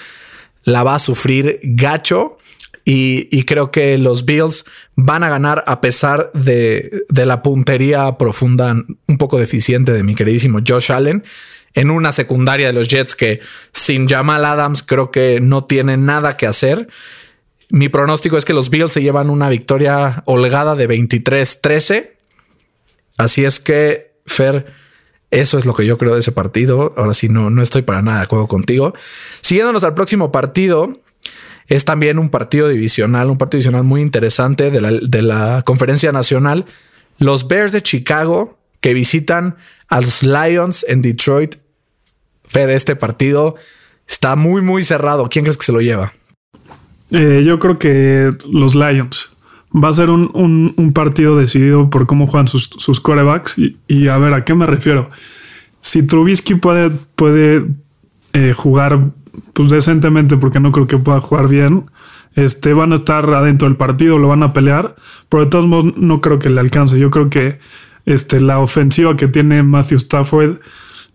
[0.64, 2.40] la va a sufrir gacho.
[2.86, 4.66] Y, creo que los Bills
[4.96, 8.76] van a ganar a pesar de, la puntería profunda,
[9.08, 11.24] un poco deficiente de mi queridísimo Josh Allen.
[11.76, 13.40] En una secundaria de los Jets que
[13.72, 16.88] sin Jamal Adams creo que no tiene nada que hacer.
[17.70, 22.12] Mi pronóstico es que los Bills se llevan una victoria holgada de 23-13.
[23.18, 24.68] Así es que, Fer,
[25.32, 26.94] eso es lo que yo creo de ese partido.
[26.96, 28.94] Ahora sí, no, no estoy para nada de acuerdo contigo.
[29.42, 31.00] Siguiéndonos al próximo partido,
[31.76, 36.12] es también un partido divisional, un partido divisional muy interesante de la, de la conferencia
[36.12, 36.66] nacional.
[37.18, 39.56] Los Bears de Chicago que visitan
[39.88, 41.56] a los Lions en Detroit.
[42.46, 43.56] Fer, este partido
[44.08, 45.30] está muy, muy cerrado.
[45.30, 46.14] ¿Quién crees que se lo lleva?
[47.12, 49.32] Eh, yo creo que los Lions.
[49.74, 53.56] Va a ser un, partido decidido por cómo juegan sus, sus corebacks.
[53.88, 55.10] Y, a ver, ¿a qué me refiero?
[55.82, 57.66] Si Trubisky puede, puede
[58.34, 59.12] eh, jugar
[59.54, 61.86] pues decentemente, porque no creo que pueda jugar bien,
[62.36, 64.96] este, van a estar adentro del partido, lo van a pelear,
[65.30, 66.98] pero de todos modos no creo que le alcance.
[66.98, 67.60] Yo creo que
[68.06, 70.58] este, la ofensiva que tiene Matthew Stafford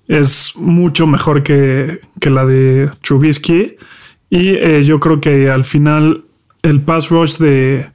[0.07, 3.77] es mucho mejor que, que la de Trubisky.
[4.31, 6.25] Y eh, yo creo que al final
[6.63, 7.87] el pass rush de,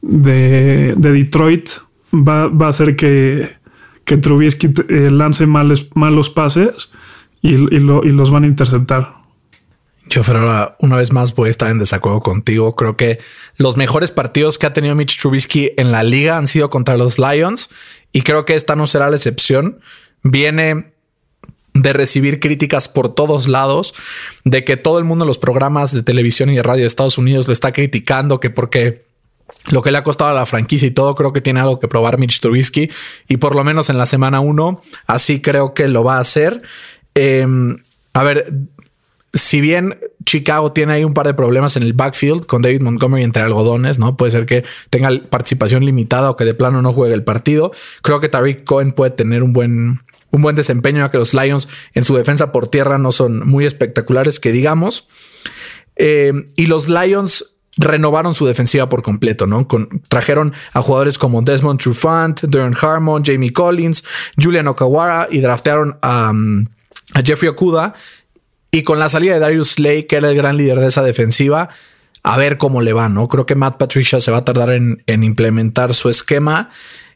[0.00, 1.70] de, Detroit
[2.12, 3.48] va, a hacer que,
[4.04, 6.92] que Trubisky eh, lance males, malos pases
[7.42, 9.21] y, los van a interceptar.
[10.12, 12.76] Yo, pero una vez más voy a estar en desacuerdo contigo.
[12.76, 13.18] Creo que
[13.56, 17.18] los mejores partidos que ha tenido Mitch Trubisky en la liga han sido contra los
[17.18, 17.70] Lions
[18.12, 19.80] y creo que esta no será la excepción.
[20.22, 20.92] Viene
[21.72, 23.94] de recibir críticas por todos lados,
[24.44, 27.16] de que todo el mundo en los programas de televisión y de radio de Estados
[27.16, 29.06] Unidos le está criticando que porque
[29.70, 31.88] lo que le ha costado a la franquicia y todo, creo que tiene algo que
[31.88, 32.90] probar Mitch Trubisky
[33.28, 36.60] y por lo menos en la semana uno, así creo que lo va a hacer.
[37.14, 37.78] Em,
[38.12, 38.52] a ver,
[39.34, 43.24] si bien Chicago tiene ahí un par de problemas en el backfield con David Montgomery
[43.24, 44.16] entre algodones, ¿no?
[44.16, 47.72] Puede ser que tenga participación limitada o que de plano no juegue el partido.
[48.02, 51.68] Creo que Tariq Cohen puede tener un buen un buen desempeño, ya que los Lions
[51.94, 55.08] en su defensa por tierra no son muy espectaculares, que digamos.
[55.96, 59.66] Eh, y los Lions renovaron su defensiva por completo, ¿no?
[60.08, 64.04] trajeron a jugadores como Desmond Trufant, Darren Harmon, Jamie Collins,
[64.40, 66.32] Julian Okawara y draftearon a,
[67.24, 67.94] Jeffrey Okuda.
[68.72, 71.68] Y con la salida de Darius Slay, que era el gran líder de esa defensiva,
[72.22, 73.28] a ver cómo le va, ¿no?
[73.28, 76.70] Creo que Matt Patricia se va a tardar en, en implementar su esquema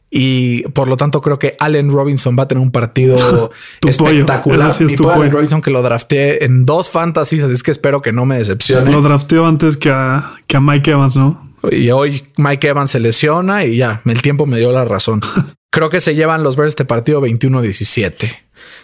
[0.09, 3.51] y por lo tanto creo que Allen Robinson va a tener un partido
[3.87, 4.71] espectacular.
[4.71, 8.25] Sí Allen Robinson que lo drafté en dos fantasies, así es que espero que no
[8.25, 8.91] me decepcione.
[8.91, 11.51] Lo drafteó antes que a, que a Mike Evans, ¿no?
[11.71, 15.21] Y hoy Mike Evans se lesiona y ya, el tiempo me dio la razón.
[15.71, 18.35] creo que se llevan los Bears este partido 21-17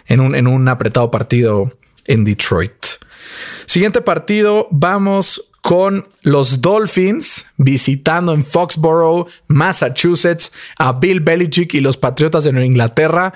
[0.06, 1.72] en un, en un apretado partido
[2.04, 2.72] en Detroit.
[3.66, 11.96] Siguiente partido, vamos con los Dolphins visitando en Foxborough, Massachusetts, a Bill Belichick y los
[11.96, 13.32] Patriotas de Nueva Inglaterra.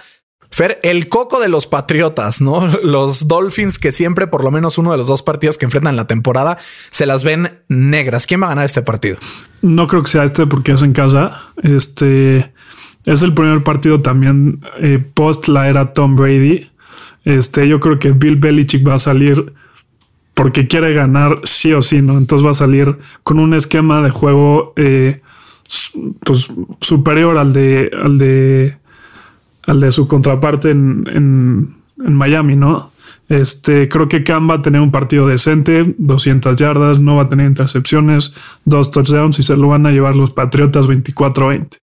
[0.50, 2.66] Fer, el coco de los Patriotas, ¿no?
[2.82, 6.06] Los Dolphins que siempre, por lo menos uno de los dos partidos que enfrentan la
[6.06, 6.58] temporada,
[6.90, 8.26] se las ven negras.
[8.26, 9.18] ¿Quién va a ganar este partido?
[9.60, 11.42] No creo que sea este porque es en casa.
[11.62, 12.52] Este
[13.04, 16.68] es el primer partido también eh, post la era Tom Brady.
[17.24, 19.52] Este, yo creo que Bill Belichick va a salir
[20.38, 22.16] porque quiere ganar sí o sí, ¿no?
[22.16, 25.20] Entonces va a salir con un esquema de juego eh,
[26.24, 26.48] pues,
[26.80, 28.76] superior al de, al de,
[29.66, 32.92] al de su contraparte en, Miami, ¿no?
[33.28, 37.28] Este, creo que Cam va a tener un partido decente, 200 yardas, no va a
[37.28, 41.78] tener intercepciones, dos touchdowns y se lo van a llevar los Patriotas 24-20.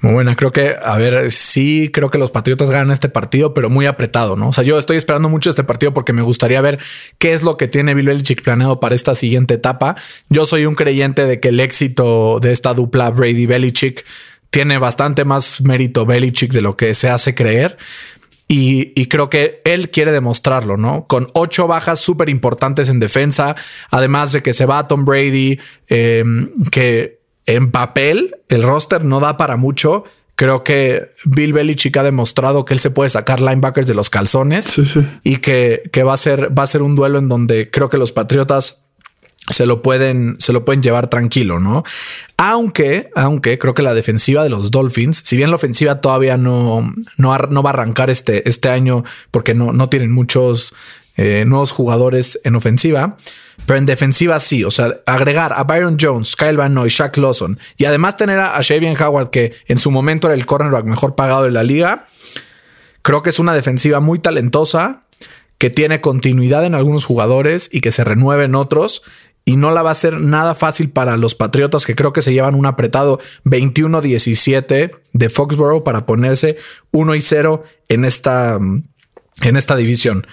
[0.00, 3.68] Muy buena, creo que, a ver, sí creo que los Patriotas ganan este partido, pero
[3.68, 4.50] muy apretado, ¿no?
[4.50, 6.78] O sea, yo estoy esperando mucho este partido porque me gustaría ver
[7.18, 9.96] qué es lo que tiene Bill Belichick planeado para esta siguiente etapa.
[10.28, 14.04] Yo soy un creyente de que el éxito de esta dupla Brady-Belichick
[14.50, 17.76] tiene bastante más mérito Belichick de lo que se hace creer.
[18.50, 21.04] Y, creo que él quiere demostrarlo, ¿no?
[21.04, 23.56] Con ocho bajas súper importantes en defensa,
[23.90, 26.24] además de que se va a Tom Brady, eh,
[26.70, 27.17] que
[27.48, 30.04] en papel el roster no da para mucho.
[30.34, 34.96] Creo que Bill Belichick ha demostrado que él se puede sacar linebackers de los calzones
[35.24, 38.12] y que, va, a ser, va a ser un duelo en donde creo que los
[38.12, 38.84] Patriotas
[39.48, 41.84] se lo pueden, se lo pueden llevar tranquilo, ¿no?
[42.36, 46.94] Aunque, aunque creo que la defensiva de los Dolphins, si bien la ofensiva todavía no,
[47.16, 50.74] no, no va a arrancar este, este año porque no, no tienen muchos
[51.16, 53.16] eh, nuevos jugadores en ofensiva,
[53.66, 54.64] pero en defensiva sí.
[54.64, 58.56] O sea, agregar a Byron Jones, Kyle Van Noy, Shaq Lawson y además tener a,
[58.56, 62.06] a Howard, que en su momento era el cornerback mejor pagado de la liga,
[63.02, 65.04] creo que es una defensiva muy talentosa
[65.58, 69.02] que tiene continuidad en algunos jugadores y que se renueve en otros
[69.44, 72.34] y no la va a ser nada fácil para los Patriotas que creo que se
[72.34, 76.58] llevan un apretado 21-17 de Foxborough para ponerse
[76.92, 78.58] 1 y 0 en esta,
[79.40, 80.26] en esta división.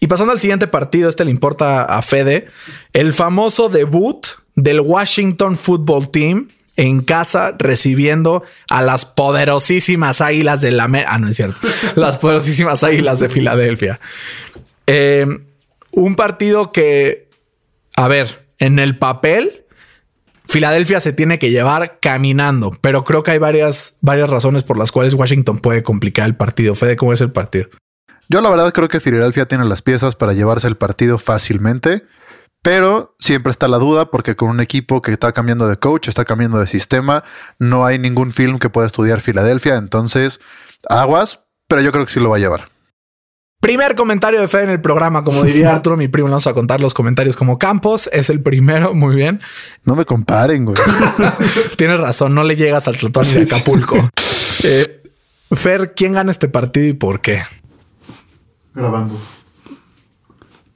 [0.00, 2.48] Y pasando al siguiente partido, este le importa a Fede,
[2.92, 10.72] el famoso debut del Washington Football Team en casa recibiendo a las poderosísimas águilas de
[10.72, 10.90] la...
[11.06, 11.58] Ah, no es cierto.
[11.94, 14.00] las poderosísimas águilas de Filadelfia.
[14.86, 15.26] Eh,
[15.92, 17.28] un partido que,
[17.96, 19.64] a ver, en el papel,
[20.46, 24.92] Filadelfia se tiene que llevar caminando, pero creo que hay varias, varias razones por las
[24.92, 26.74] cuales Washington puede complicar el partido.
[26.74, 27.68] Fede, ¿cómo es el partido?
[28.28, 32.04] Yo la verdad creo que Filadelfia tiene las piezas para llevarse el partido fácilmente,
[32.62, 36.24] pero siempre está la duda porque con un equipo que está cambiando de coach, está
[36.24, 37.22] cambiando de sistema,
[37.58, 40.40] no hay ningún film que pueda estudiar Filadelfia, entonces
[40.88, 42.68] aguas, pero yo creo que sí lo va a llevar.
[43.64, 46.28] Primer comentario de fe en el programa, como diría Arturo, mi primo.
[46.28, 48.10] Vamos a contar los comentarios como Campos.
[48.12, 49.40] Es el primero, muy bien.
[49.84, 50.76] No me comparen, güey.
[51.78, 53.96] Tienes razón, no le llegas al Tratón de Acapulco.
[54.66, 55.02] Eh,
[55.52, 57.42] Fer, ¿quién gana este partido y por qué?
[58.74, 59.14] Grabando.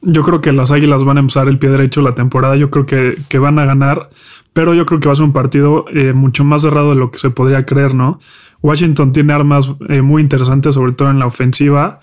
[0.00, 2.56] Yo creo que las Águilas van a empezar el pie derecho la temporada.
[2.56, 4.08] Yo creo que, que van a ganar,
[4.52, 7.10] pero yo creo que va a ser un partido eh, mucho más cerrado de lo
[7.10, 8.20] que se podría creer, ¿no?
[8.62, 12.00] Washington tiene armas eh, muy interesantes, sobre todo en la ofensiva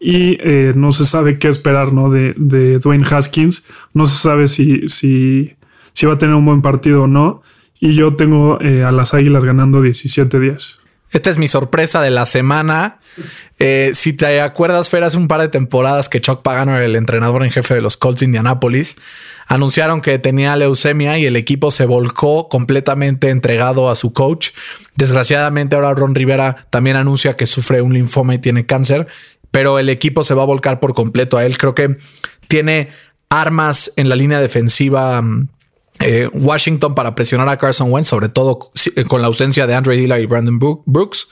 [0.00, 2.10] y eh, no se sabe qué esperar ¿no?
[2.10, 3.64] de, de, Dwayne Haskins.
[3.94, 5.56] No se sabe si, si,
[5.92, 7.42] si, va a tener un buen partido o no.
[7.80, 10.77] Y yo tengo eh, a las Águilas ganando 17-10.
[11.10, 12.98] Esta es mi sorpresa de la semana.
[13.58, 17.42] Eh, si te acuerdas, Fer, hace un par de temporadas que Chuck Pagano el entrenador
[17.44, 18.96] en jefe de los Colts de Indianapolis,
[19.46, 24.50] anunciaron que tenía leucemia y el equipo se volcó completamente entregado a su coach.
[24.96, 29.06] Desgraciadamente, ahora Ron Rivera también anuncia que sufre un linfoma y tiene cáncer
[29.50, 31.58] pero el equipo se va a volcar por completo a él.
[31.58, 31.96] Creo que
[32.48, 32.88] tiene
[33.30, 35.20] armas en la línea defensiva.
[35.22, 35.48] Mm,
[36.00, 38.58] eh, Washington para presionar a Carson Wentz, sobre todo
[38.96, 41.28] eh, con la ausencia de Andre Dillard y Brandon Brooks.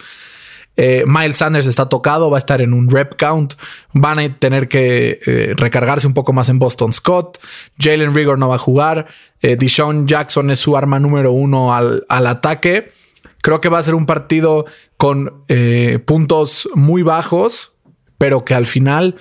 [0.79, 3.55] Eh, Miles Sanders está tocado, va a estar en un rep count.
[3.93, 7.39] Van a tener que recargarse un poco más en Boston Scott.
[7.79, 9.07] Jalen Rigor no va a jugar.
[9.41, 12.93] Eh, Deshaun Jackson es su arma número uno al, al, ataque.
[13.41, 14.67] Creo que va a ser un partido
[14.99, 15.45] con
[16.05, 17.77] puntos muy bajos
[18.19, 19.17] pero que al final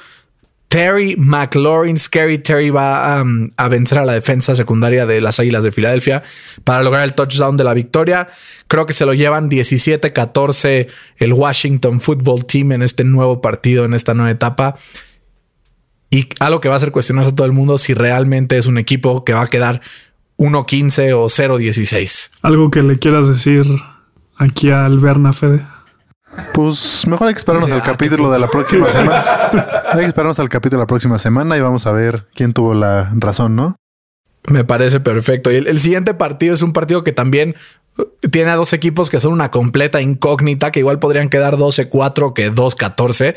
[0.69, 5.63] Terry McLaurin, Scary Terry va um, a vencer a la defensa secundaria de las Águilas
[5.63, 6.23] de Filadelfia
[6.63, 8.27] para lograr el touchdown de la victoria.
[8.67, 13.93] Creo que se lo llevan 17-14 el Washington Football Team en este nuevo partido, en
[13.93, 14.75] esta nueva etapa.
[16.09, 18.77] Y algo que va a hacer cuestionarse a todo el mundo si realmente es un
[18.77, 19.81] equipo que va a quedar
[20.37, 22.31] 1-15 o 0-16.
[22.41, 23.65] Algo que le quieras decir
[24.37, 25.65] aquí al Berna Fede.
[26.53, 29.23] Pues mejor hay que esperarnos al capítulo de la próxima semana.
[29.91, 32.73] Hay que esperarnos al capítulo de la próxima semana y vamos a ver quién tuvo
[32.73, 33.75] la razón, ¿no?
[34.47, 35.51] Me parece perfecto.
[35.51, 37.55] Y el, siguiente partido es un partido que también
[38.29, 42.51] tiene a dos equipos que son una completa incógnita, que igual podrían quedar 12-4 que
[42.51, 43.35] 2-14.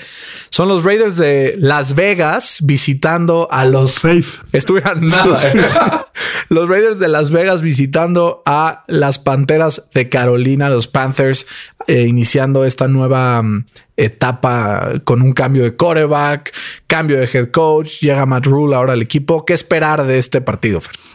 [0.51, 3.92] Son los Raiders de Las Vegas visitando a los...
[3.92, 4.40] Safe.
[4.53, 5.38] Estuvieran nada.
[5.53, 5.62] ¿eh?
[6.49, 11.47] los Raiders de Las Vegas visitando a las Panteras de Carolina, los Panthers,
[11.87, 13.64] eh, iniciando esta nueva mm,
[13.97, 16.53] etapa con un cambio de quarterback,
[16.88, 19.44] cambio de head coach, llega Matt Rule ahora al equipo.
[19.44, 21.08] ¿Qué esperar de este partido, Fer?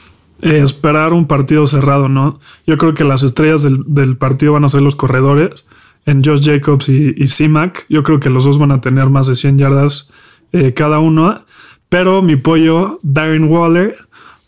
[0.44, 2.40] Esperar un partido cerrado, ¿no?
[2.68, 5.66] Yo creo que las estrellas del, partido van a ser los corredores
[6.06, 7.26] en Josh Jacobs y, y.
[7.90, 10.12] Yo creo que los dos van a tener más de 100 yardas
[10.52, 11.44] eh, cada uno.
[11.90, 13.96] Pero mi pollo, Darren Waller,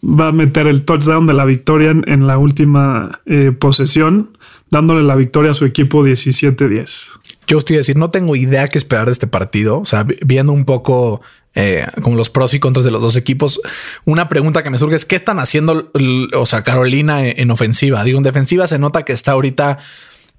[0.03, 4.37] va a meter el touchdown de la victoria en, la última eh, posesión,
[4.69, 7.19] dándole la victoria a su equipo 17-10.
[7.47, 9.79] Yo estoy a decir, no tengo idea qué esperar de este partido.
[9.79, 11.21] O sea, viendo un poco
[11.57, 13.61] eh, como los pros y contras de los dos equipos.
[14.03, 15.89] Una pregunta que me surge es qué están haciendo,
[16.33, 18.03] o sea, Carolina en, ofensiva.
[18.03, 19.77] Digo, en defensiva se nota que está ahorita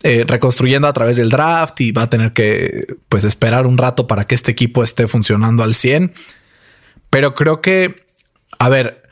[0.03, 4.07] eh, reconstruyendo a través del draft y va a tener que pues esperar un rato
[4.07, 6.13] para que este equipo esté funcionando al 100.
[7.09, 8.05] Pero creo que,
[8.59, 9.03] a ver,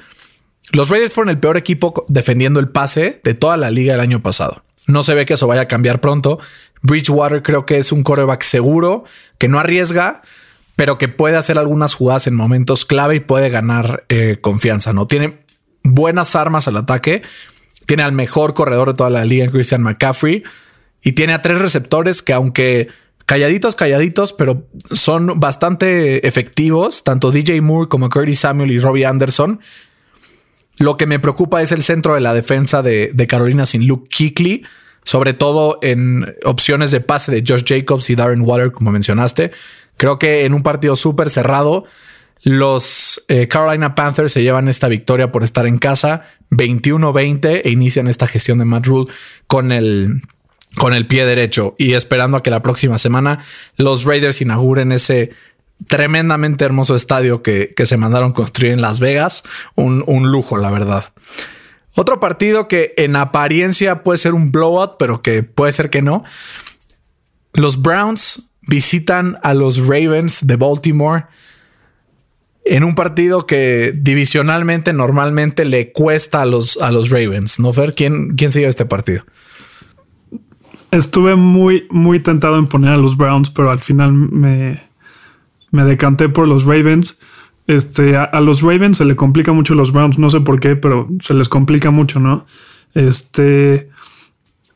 [0.73, 4.21] los Raiders fueron el peor equipo defendiendo el pase de toda la liga el año
[4.21, 4.63] pasado.
[4.87, 6.39] No se ve que eso vaya a cambiar pronto.
[6.85, 9.05] Bridgewater creo que es un coreback seguro,
[9.39, 10.23] que no arriesga,
[10.77, 14.93] pero que puede hacer algunas jugadas en momentos clave y puede ganar eh, confianza.
[14.93, 15.45] No tiene
[15.83, 17.23] buenas armas al ataque.
[17.87, 20.43] Tiene al mejor corredor de toda la liga, Christian McCaffrey.
[21.03, 22.89] Y tiene a tres receptores que aunque
[23.27, 29.61] calladitos, calladitos, pero son bastante efectivos, tanto DJ Moore como Curtis Samuel y Robbie Anderson.
[30.79, 34.65] Lo que me preocupa es el centro de la defensa de, Carolina sin Luke Kuechly,
[35.05, 39.53] sobre todo en opciones de pase de Josh Jacobs y Darren Waller, como mencionaste.
[39.97, 41.85] Creo que en un partido súper cerrado,
[42.43, 48.09] los eh, Carolina Panthers se llevan esta victoria por estar en casa 21-20 e inician
[48.09, 49.13] esta gestión de Matt Rule
[49.47, 50.21] con el,
[50.77, 53.39] con el pie derecho y esperando a que la próxima semana
[53.77, 55.31] los Raiders inauguren ese
[55.89, 59.43] tremendamente hermoso estadio que, se mandaron construir en Las Vegas.
[59.75, 61.05] Un, un, lujo, la verdad.
[61.97, 66.25] Otro partido que en apariencia puede ser un blowout, pero que puede ser que no.
[67.53, 71.27] Los Browns visitan a los Ravens de Baltimore
[72.65, 77.61] en un partido que divisionalmente normalmente le cuesta a los, a los Ravens.
[77.61, 77.95] ¿No, Fer?
[77.95, 79.25] ¿Quién, quién sigue este partido?
[80.91, 84.83] Estuve muy, muy tentado en poner a los Browns, pero al final me,
[85.71, 87.21] me decanté por los Ravens.
[87.67, 91.09] Este, a, los Ravens se le complica mucho los Browns, no sé por qué, pero
[91.21, 92.47] se les complica mucho, ¿no?
[92.95, 93.89] Este,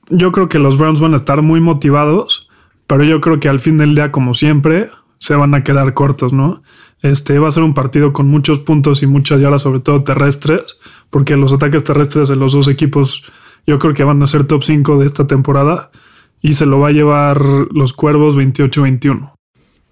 [0.08, 2.48] yo creo que los Browns van a estar muy motivados,
[2.86, 6.32] pero yo creo que al fin del día, como siempre, se van a quedar cortos,
[6.32, 6.62] ¿no?
[7.02, 10.80] Este va a ser un partido con muchos puntos y muchas yardas, sobre todo terrestres,
[11.10, 13.30] porque los ataques terrestres de los dos equipos
[13.66, 15.90] yo creo que van a ser top 5 de esta temporada
[16.40, 19.37] y se lo va a llevar los Cuervos 28-21.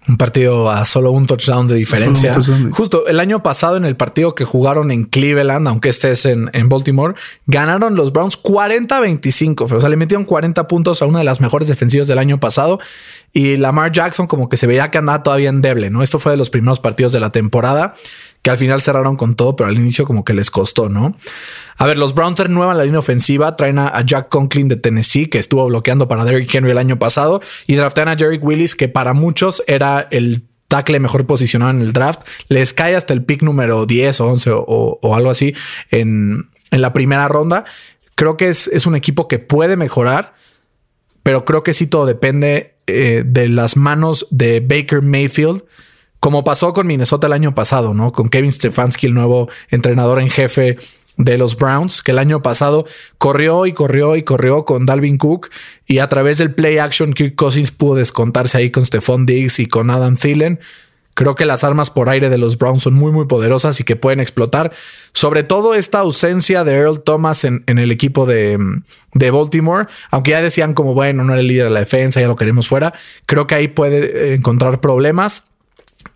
[0.07, 2.35] Un partido a solo un touchdown de diferencia.
[2.71, 6.69] Justo el año pasado en el partido que jugaron en Cleveland, aunque estés en, en
[6.69, 7.15] Baltimore,
[7.45, 9.71] ganaron los Browns 40-25.
[9.71, 12.79] O sea, le metieron 40 puntos a una de las mejores defensivas del año pasado.
[13.33, 16.01] Y Lamar Jackson como que se veía que andaba todavía endeble, ¿no?
[16.01, 17.95] Esto fue de los primeros partidos de la temporada
[18.47, 21.17] que al final cerraron con todo, pero al inicio como que les costó, ¿no?
[21.75, 25.37] A ver, los Browns renuevan la línea ofensiva, traen a, Jack Conklin de Tennessee, que
[25.37, 29.11] estuvo bloqueando para Derrick Henry el año pasado, y draftean a Jerry Willis, que para
[29.11, 32.21] muchos era el tackle mejor posicionado en el draft.
[32.47, 35.53] Les cae hasta el pick número 10 o 11 o, algo así
[35.91, 37.65] en, la primera ronda.
[38.15, 40.35] Creo que es, es, un equipo que puede mejorar,
[41.21, 45.63] pero creo que sí todo depende eh, de las manos de Baker Mayfield
[46.27, 48.11] como pasó con Minnesota el año pasado, ¿no?
[48.11, 50.75] Con Kevin Stefanski, el nuevo entrenador en jefe
[51.15, 52.85] de los Browns, que el año pasado
[53.17, 55.49] corrió y corrió y corrió con Dalvin Cook
[55.85, 59.67] y a través del play action Kirk Cousins pudo descontarse ahí con Stephon Diggs y
[59.67, 60.59] con Adam Thielen.
[61.13, 63.95] Creo que las armas por aire de los Browns son muy, muy poderosas y que
[63.95, 64.73] pueden explotar.
[65.13, 68.59] Sobre todo esta ausencia de Earl Thomas en, el equipo de,
[69.13, 72.27] de, Baltimore, aunque ya decían como, bueno, no era el líder de la defensa, ya
[72.27, 72.93] lo queremos fuera.
[73.25, 75.45] Creo que ahí puede encontrar problemas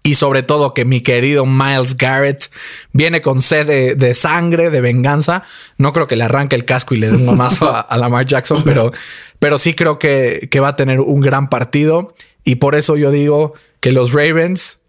[0.03, 2.49] y sobre todo que mi querido Miles Garrett
[2.91, 5.43] viene con sed de, sangre, de venganza.
[5.77, 8.61] No creo que le arranque el casco y le dé un mamazo a, Lamar Jackson,
[8.65, 8.91] pero,
[9.39, 12.15] pero sí creo que, que va a tener un gran partido.
[12.43, 14.79] Y por eso yo digo que los Ravens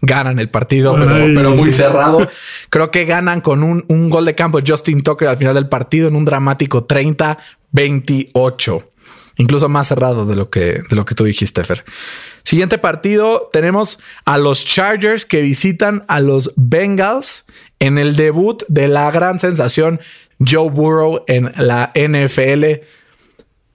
[0.00, 2.26] ganan el partido, pero, muy cerrado.
[2.70, 5.68] Creo que ganan con un, un, gol de campo de Justin Tucker al final del
[5.68, 8.84] partido en un dramático 30-28.
[9.36, 11.84] Incluso más cerrado de lo que, de lo que tú dijiste, Fer.
[12.50, 17.46] Siguiente partido, tenemos a los Chargers que visitan a los Bengals
[17.78, 20.00] en el debut de la gran sensación
[20.44, 22.82] Joe Burrow en la NFL.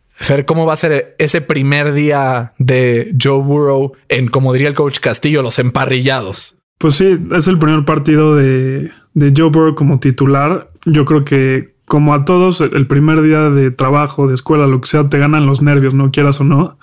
[0.09, 4.73] Fer, ¿cómo va a ser ese primer día de Joe Burrow en, como diría el
[4.73, 6.57] coach Castillo, los emparrillados?
[6.77, 10.69] Pues sí, es el primer partido de, de Joe Burrow como titular.
[10.83, 14.89] Yo creo que, como a todos, el primer día de trabajo, de escuela, lo que
[14.89, 16.77] sea, te ganan los nervios, no quieras o no.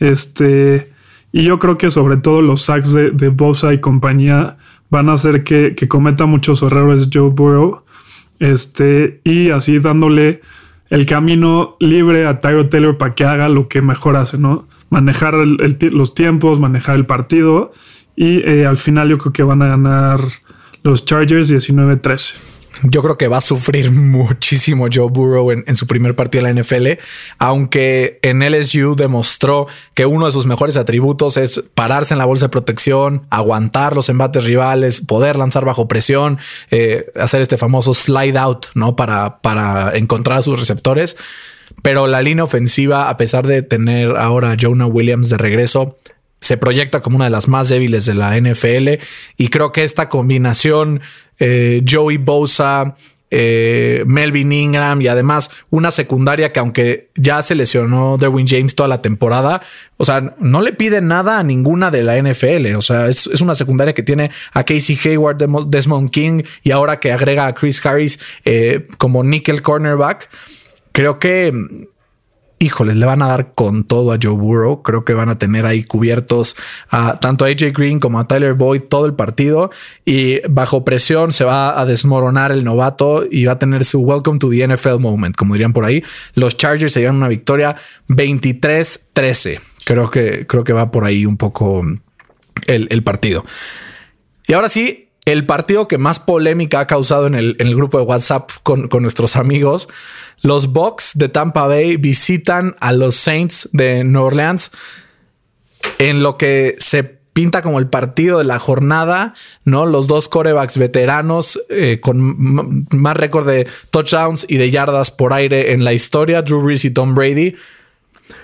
[0.00, 0.89] Este,
[1.32, 4.56] y yo creo que sobre todo los sacks de, de Bosa y compañía
[4.90, 7.84] van a hacer que, cometa muchos errores Joe Burrow.
[8.40, 10.40] Este, y así dándole
[10.88, 14.66] el camino libre a Tyro Taylor para que haga lo que mejor hace, ¿no?
[14.90, 17.72] Manejar los tiempos, manejar el partido.
[18.16, 20.20] Y eh, al final yo creo que van a ganar
[20.82, 22.34] los Chargers 19-13.
[22.82, 26.62] Yo creo que va a sufrir muchísimo Joe Burrow en, su primer partido en la
[26.62, 26.88] NFL,
[27.38, 32.46] aunque en LSU demostró que uno de sus mejores atributos es pararse en la bolsa
[32.46, 36.38] de protección, aguantar los embates rivales, poder lanzar bajo presión,
[36.70, 38.96] eh, hacer este famoso slide out, ¿no?
[38.96, 41.16] Para, para encontrar a sus receptores.
[41.82, 45.96] Pero la línea ofensiva, a pesar de tener ahora a Jonah Williams de regreso,
[46.40, 49.02] se proyecta como una de las más débiles de la NFL
[49.36, 51.00] y creo que esta combinación
[51.38, 52.94] eh, Joey Bosa
[53.32, 58.88] eh, Melvin Ingram y además una secundaria que aunque ya se lesionó Derwin James toda
[58.88, 59.62] la temporada,
[59.98, 62.74] o sea, no le pide nada a ninguna de la NFL.
[62.76, 65.36] O sea, es, una secundaria que tiene a Casey Hayward,
[65.68, 70.28] Desmond King y ahora que agrega a Chris Harris eh, como nickel cornerback.
[70.90, 71.52] Creo que
[72.60, 74.82] híjoles, le van a dar con todo a Joe Burrow.
[74.82, 76.56] Creo que van a tener ahí cubiertos
[76.90, 79.70] a tanto a AJ Green como a Tyler Boyd todo el partido
[80.04, 84.38] y bajo presión se va a desmoronar el novato y va a tener su welcome
[84.38, 86.04] to the NFL moment, como dirían por ahí.
[86.34, 87.76] Los Chargers se llevan una victoria
[88.08, 89.58] 23-13.
[89.84, 91.82] Creo que, creo que va por ahí un poco
[92.66, 93.42] el, partido.
[94.46, 98.50] Y ahora sí, el partido que más polémica ha causado en el, grupo de WhatsApp
[98.62, 99.88] con, con nuestros amigos
[100.42, 104.70] los Bucks de Tampa Bay visitan a los Saints de New Orleans
[105.98, 109.34] en lo que se pinta como el partido de la jornada,
[109.64, 109.86] ¿no?
[109.86, 115.72] Los dos corebacks veteranos eh, con más récord de touchdowns y de yardas por aire
[115.72, 117.54] en la historia, Drew Brees y Tom Brady.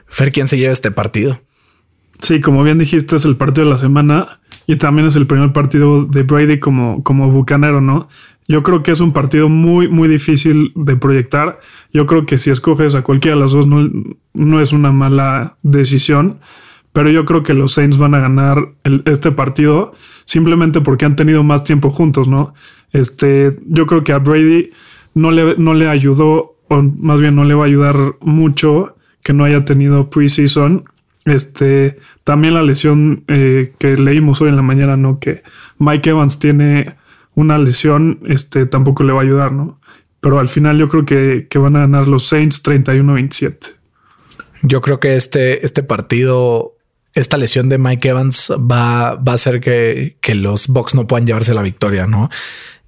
[0.06, 1.40] Fer, ¿quién se lleva este partido?
[2.20, 5.52] Sí, como bien dijiste, es el partido de la semana y también es el primer
[5.52, 8.08] partido de Brady como, como bucanero, ¿no?
[8.48, 11.60] Yo creo que es un partido muy, muy difícil de proyectar.
[11.92, 16.38] Yo creo que si escoges a cualquiera de las dos no, es una mala decisión,
[16.92, 19.92] pero yo creo que los Saints van a ganar este partido
[20.24, 22.54] simplemente porque han tenido más tiempo juntos, ¿no?
[22.92, 24.70] Este, yo creo que a Brady
[25.14, 29.32] no le, no le ayudó, o más bien no le va a ayudar mucho que
[29.32, 30.84] no haya tenido preseason.
[31.26, 35.18] Este, también la lesión eh, que leímos hoy en la mañana, ¿no?
[35.18, 35.42] Que
[35.78, 36.96] Mike Evans tiene
[37.34, 39.80] una lesión este, tampoco le va a ayudar, ¿no?
[40.20, 43.74] Pero al final yo creo que, van a ganar los Saints 31-27.
[44.62, 46.76] Yo creo que este, este partido,
[47.14, 51.54] esta lesión de Mike Evans va, va a hacer que, los Bucks no puedan llevarse
[51.54, 52.30] la victoria, ¿no?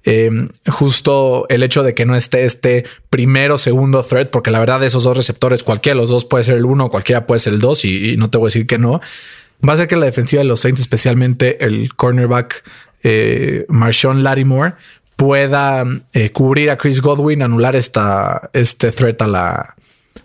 [0.03, 4.79] Em, justo el hecho de que no esté este primero, segundo threat, porque la verdad
[4.79, 7.53] de esos dos receptores, cualquiera de los dos puede ser el uno, cualquiera puede ser
[7.53, 9.01] el dos, y, y no te voy a decir que no.
[9.67, 12.63] Va a ser que la defensiva de los Saints, especialmente el cornerback
[13.03, 14.73] eh, Marshawn Lattimore
[15.15, 15.83] pueda
[16.13, 19.75] eh, cubrir a Chris Godwin, anular esta, este threat a la,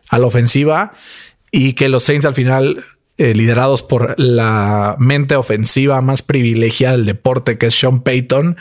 [0.09, 0.93] a la ofensiva
[1.51, 2.85] y que los Saints al final,
[3.19, 8.57] eh, liderados por la mente ofensiva más privilegiada del deporte, que es Sean Payton,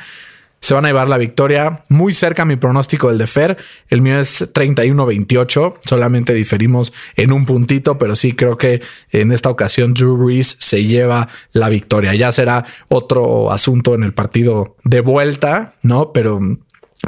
[0.63, 1.83] se van a llevar la victoria.
[1.89, 3.57] Muy cerca mi pronóstico del de Fer.
[3.89, 5.75] El mío es 31-28.
[5.83, 10.85] Solamente diferimos en un puntito, pero sí creo que en esta ocasión Drew Brees se
[10.85, 12.15] lleva la victoria.
[12.15, 16.13] Ya será otro asunto en el partido de vuelta, ¿no?
[16.13, 16.39] Pero,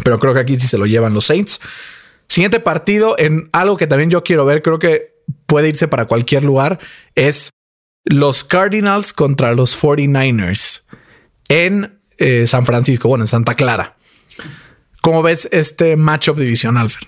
[0.03, 1.61] pero creo que aquí sí se lo llevan los Saints.
[2.27, 6.43] Siguiente partido en algo que también yo quiero ver, creo que puede irse para cualquier
[6.43, 6.79] lugar,
[7.15, 7.51] es
[8.03, 10.81] los Cardinals contra los 49ers
[11.47, 13.95] en eh, San Francisco, bueno, en Santa Clara.
[15.01, 17.07] ¿Cómo ves este matchup divisional, Fer?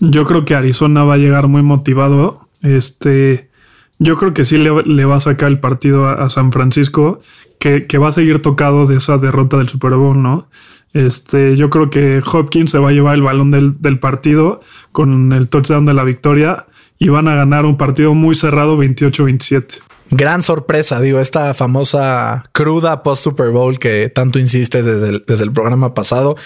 [0.00, 2.48] Yo creo que Arizona va a llegar muy motivado.
[2.62, 3.50] Este,
[3.98, 7.20] yo creo que sí le, va a sacar el partido a, San Francisco,
[7.58, 10.48] que, va a seguir tocado de esa derrota del Super Bowl, ¿no?
[10.92, 14.60] Este, yo creo que Hopkins se va a llevar el balón del, del partido
[14.90, 16.66] con el touchdown de la victoria
[16.98, 23.02] y van a ganar un partido muy cerrado 28-27 gran sorpresa, digo, esta famosa cruda
[23.02, 26.36] post Super Bowl que tanto insistes desde el, programa pasado.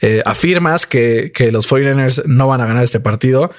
[0.00, 3.50] Eh, afirmas que, los 49ers no van a ganar este partido.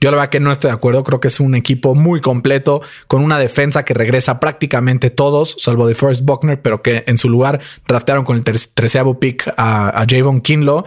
[0.00, 1.02] Yo la verdad que no estoy de acuerdo.
[1.02, 5.88] Creo que es un equipo muy completo, con una defensa que regresa prácticamente todos, salvo
[5.88, 10.06] de Forrest Buckner, pero que en su lugar draftearon con el treceavo pick a, a
[10.08, 10.86] Javon Kinlo.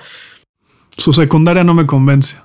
[0.96, 2.38] Su secundaria no me convence.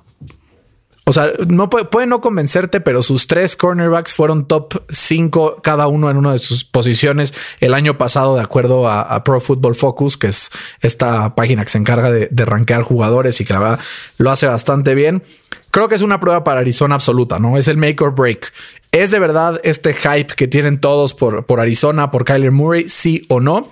[1.08, 6.10] O sea, no puede, no convencerte, pero sus tres cornerbacks fueron top 5 cada uno
[6.10, 10.26] en una de sus posiciones el año pasado, de acuerdo a, Pro Football Focus, que
[10.26, 10.50] es
[10.80, 13.80] esta página que se encarga de, de rankear jugadores y que la verdad
[14.18, 15.22] lo hace bastante bien.
[15.70, 17.56] Creo que es una prueba para Arizona absoluta, ¿no?
[17.56, 18.52] Es el make or break.
[18.90, 22.88] ¿Es de verdad este hype que tienen todos por, por Arizona, por Kyler Murray?
[22.88, 23.70] Sí o no.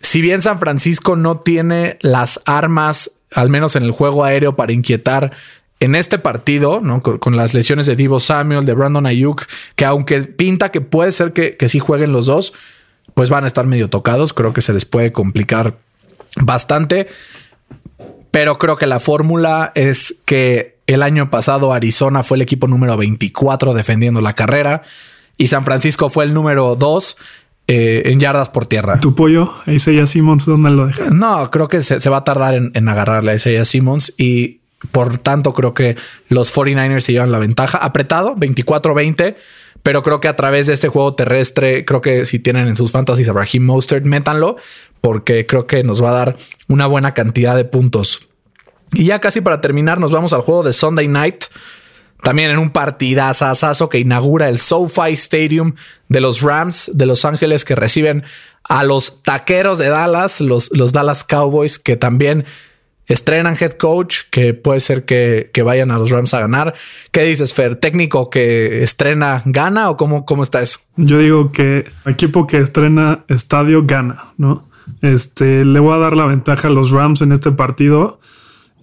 [0.00, 4.72] Si bien San Francisco no tiene las armas, al menos en el juego aéreo, para
[4.72, 5.32] inquietar
[5.80, 7.02] en este partido, ¿no?
[7.02, 11.32] Con, las lesiones de Divo Samuel, de Brandon Ayuk, que aunque pinta que puede ser
[11.32, 12.54] que, que sí jueguen los dos,
[13.14, 14.32] pues van a estar medio tocados.
[14.32, 15.78] Creo que se les puede complicar
[16.40, 17.08] bastante.
[18.30, 22.96] Pero creo que la fórmula es que el año pasado Arizona fue el equipo número
[22.96, 24.82] 24 defendiendo la carrera
[25.36, 27.16] y San Francisco fue el número 2
[27.68, 29.00] eh, en yardas por tierra.
[29.00, 31.12] ¿Tu pollo, Isaiah Simmons, dónde lo dejas?
[31.12, 34.55] No, creo que se, va a tardar en, en agarrarle a Isaiah Simmons y
[34.92, 35.96] por tanto, creo que
[36.28, 37.78] los 49ers se llevan la ventaja.
[37.78, 39.36] Apretado, 24-20.
[39.82, 42.90] Pero creo que a través de este juego terrestre, creo que si tienen en sus
[42.90, 44.56] fantasies a Raheem Mostert, métanlo,
[45.00, 48.26] porque creo que nos va a dar una buena cantidad de puntos.
[48.92, 51.44] Y ya casi para terminar, nos vamos al juego de Sunday Night.
[52.22, 55.74] También en un partidazazazo que inaugura el SoFi Stadium
[56.08, 58.24] de los Rams de Los Ángeles que reciben
[58.64, 62.44] a los taqueros de Dallas, los, los Dallas Cowboys, que también
[63.06, 66.74] estrenan head coach, que puede ser que, vayan a los Rams a ganar.
[67.12, 67.76] ¿Qué dices, Fer?
[67.76, 70.80] ¿Técnico que estrena gana o cómo, cómo está eso?
[70.96, 74.68] Yo digo que equipo que estrena estadio gana, ¿no?
[75.02, 78.20] Este, le voy a dar la ventaja a los Rams en este partido.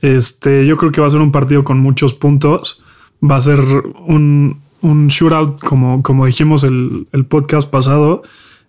[0.01, 2.81] Este, yo creo que va a ser un partido con muchos puntos.
[3.23, 8.21] Va a ser un, un shootout, como, como dijimos el, el podcast pasado.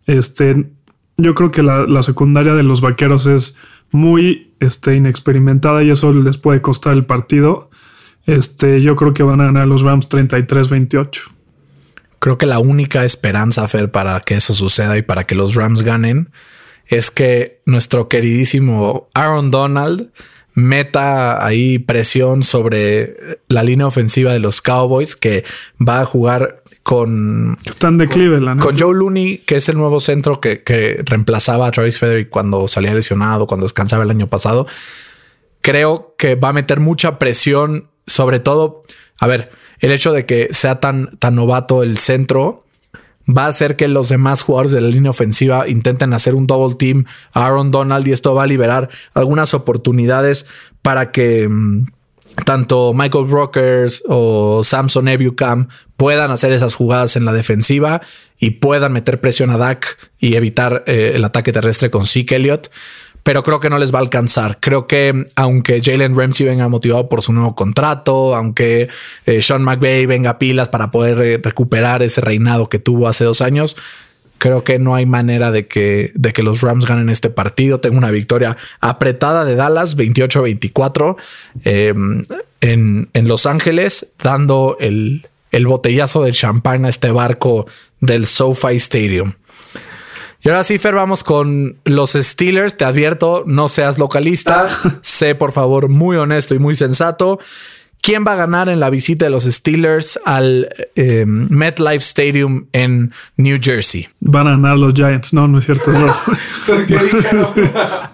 [0.07, 0.71] Este,
[1.17, 3.57] yo creo que la, la secundaria de los vaqueros es
[3.91, 7.71] muy este, inexperimentada y eso les puede costar el partido.
[8.27, 11.31] Este, yo creo que van a ganar los Rams 33-28.
[12.19, 15.83] Creo que la única esperanza, Fer, para que eso suceda y para que los Rams
[15.83, 16.31] ganen
[16.87, 20.11] es que nuestro queridísimo Aaron Donald
[20.55, 25.45] meta ahí presión sobre la línea ofensiva de los Cowboys que
[25.87, 30.41] va a jugar con están de Cleveland con Joe Looney que es el nuevo centro
[30.41, 34.67] que, que reemplazaba a Travis Frederick cuando salía lesionado cuando descansaba el año pasado.
[35.61, 38.83] Creo que va a meter mucha presión sobre todo
[39.19, 39.51] a ver
[39.81, 42.64] el hecho de que sea tan tan novato el centro
[43.29, 46.77] va a hacer que los demás jugadores de la línea ofensiva intenten hacer un double
[46.77, 50.47] team a Aaron Donald y esto va a liberar algunas oportunidades
[50.83, 51.87] para que mm,
[52.45, 58.03] tanto Michael Brokers o Samson Ebucam puedan hacer esas jugadas en la defensiva
[58.39, 62.71] y puedan meter presión a Dak y evitar eh, el ataque terrestre con Zeke Elliott
[63.25, 64.59] pero creo que no les va a alcanzar.
[64.61, 68.89] Creo que aunque Jalen Ramsey venga motivado por su nuevo contrato, aunque
[69.25, 73.41] eh, Sean McVay venga pilas para poder eh, recuperar ese reinado que tuvo hace dos
[73.41, 73.77] años,
[74.37, 77.81] creo que no hay manera de que, de que los Rams ganen este partido.
[77.81, 81.17] Tengo una victoria apretada de Dallas, 28-24,
[81.65, 82.25] em,
[82.61, 87.67] en, en, Los Ángeles, dando el, el botellazo de champán a este barco
[88.01, 89.33] del SoFi Stadium.
[90.45, 92.77] Y ahora sí, Fer, vamos con los Steelers.
[92.77, 94.69] Te advierto, no seas localista.
[94.69, 94.99] Ah.
[95.01, 97.39] sé, por favor, muy honesto y muy sensato.
[98.03, 103.15] ¿Quién va a ganar en la visita de los Steelers al eh, MetLife Stadium en
[103.39, 104.07] New Jersey?
[104.21, 105.33] Van a ganar los Giants.
[105.33, 105.91] No, no es cierto.
[105.91, 106.09] No.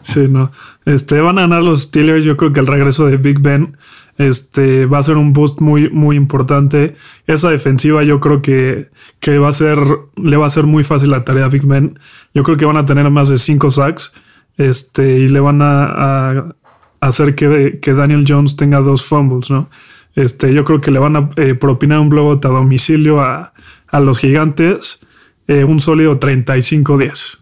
[0.03, 0.53] sí, no.
[0.85, 2.25] Este, van a ganar los Steelers.
[2.25, 3.77] Yo creo que el regreso de Big Ben
[4.21, 6.95] este, va a ser un boost muy, muy importante.
[7.27, 9.79] Esa defensiva yo creo que, que va a ser,
[10.17, 11.99] le va a ser muy fácil la tarea a Big Ben.
[12.35, 14.13] Yo creo que van a tener más de cinco sacks
[14.59, 16.55] este, y le van a,
[17.01, 19.71] hacer que, que, Daniel Jones tenga dos fumbles, ¿no?
[20.15, 23.55] Este, yo creo que le van a eh, propinar un blowout a domicilio a,
[23.89, 25.07] a los gigantes,
[25.47, 27.40] eh, un sólido 35-10.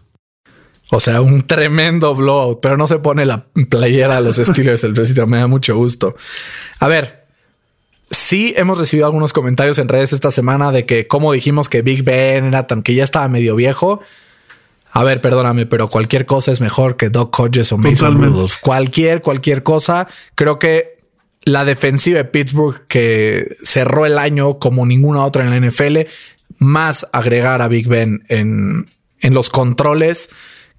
[0.91, 4.93] O sea, un tremendo blowout, pero no se pone la playera a los Steelers el
[4.93, 5.29] presidente.
[5.29, 6.15] Me da mucho gusto.
[6.79, 7.27] A ver,
[8.09, 12.03] sí hemos recibido algunos comentarios en redes esta semana de que, como dijimos que Big
[12.03, 14.01] Ben era tan que ya estaba medio viejo.
[14.91, 18.55] A ver, perdóname, pero cualquier cosa es mejor que Doc Hodges o Mason Rudolph.
[18.61, 20.07] Cualquier, cualquier cosa.
[20.33, 20.97] Creo que
[21.43, 25.99] la defensiva de Pittsburgh que cerró el año como ninguna otra en la NFL,
[26.57, 28.89] más agregar a Big Ben en,
[29.21, 30.29] en los controles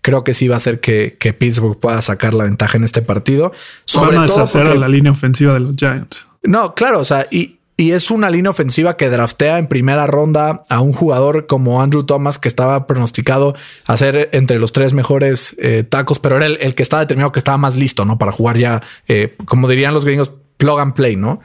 [0.03, 3.53] creo que sí va a ser que, Pittsburgh pueda sacar la ventaja en este partido.
[3.85, 6.27] Sobre Van a deshacer a la línea ofensiva de los Giants.
[6.43, 10.65] No, claro, o sea, y, y es una línea ofensiva que draftea en primera ronda
[10.69, 13.55] a un jugador como Andrew Thomas, que estaba pronosticado
[13.87, 17.39] a ser entre los tres mejores eh, tacos, pero era el, que estaba determinado que
[17.39, 18.19] estaba más listo, ¿no?
[18.19, 21.41] Para jugar ya, eh, como dirían los gringos, plug and play, ¿no?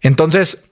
[0.00, 0.63] Entonces,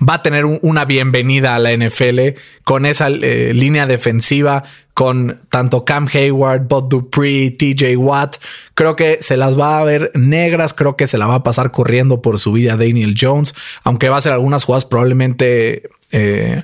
[0.00, 5.84] va a tener una bienvenida a la NFL con esa eh, línea defensiva, con tanto
[5.84, 8.36] Cam Hayward, Bob Dupree, TJ Watt.
[8.74, 11.70] Creo que se las va a ver negras, creo que se la va a pasar
[11.70, 13.54] corriendo por su vida Daniel Jones,
[13.84, 16.62] aunque va a ser algunas jugadas probablemente eh,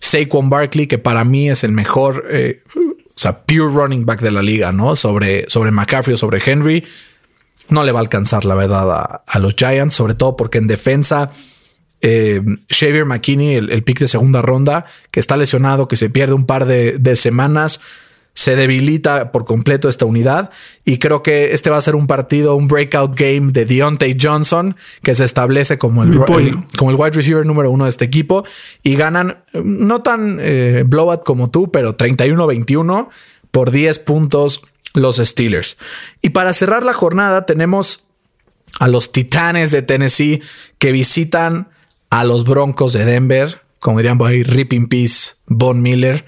[0.00, 4.32] Saquon Barkley, que para mí es el mejor, eh, o sea, pure running back de
[4.32, 4.96] la liga, ¿no?
[4.96, 6.84] Sobre, sobre McCaffrey o sobre Henry.
[7.68, 11.30] No le va a alcanzar la verdad a los Giants, sobre todo porque en defensa
[12.06, 16.44] eh, Xavier McKinney, el, pick de segunda ronda, que está lesionado, que se pierde un
[16.44, 17.80] par de, semanas,
[18.34, 20.50] se debilita por completo esta unidad.
[20.84, 24.76] Y creo que este va a ser un partido, un breakout game de Deontay Johnson
[25.02, 26.20] que se establece como el,
[26.76, 28.44] como el wide receiver número uno de este equipo.
[28.82, 33.08] Y ganan no tan eh, blowout como tú, pero 31-21
[33.50, 35.78] por 10 puntos los Steelers.
[36.20, 38.08] Y para cerrar la jornada tenemos
[38.78, 40.42] a los Titanes de Tennessee
[40.78, 41.68] que visitan
[42.14, 46.24] a los Broncos de Denver, como dirían por ahí, Ripping Peace, Von Miller.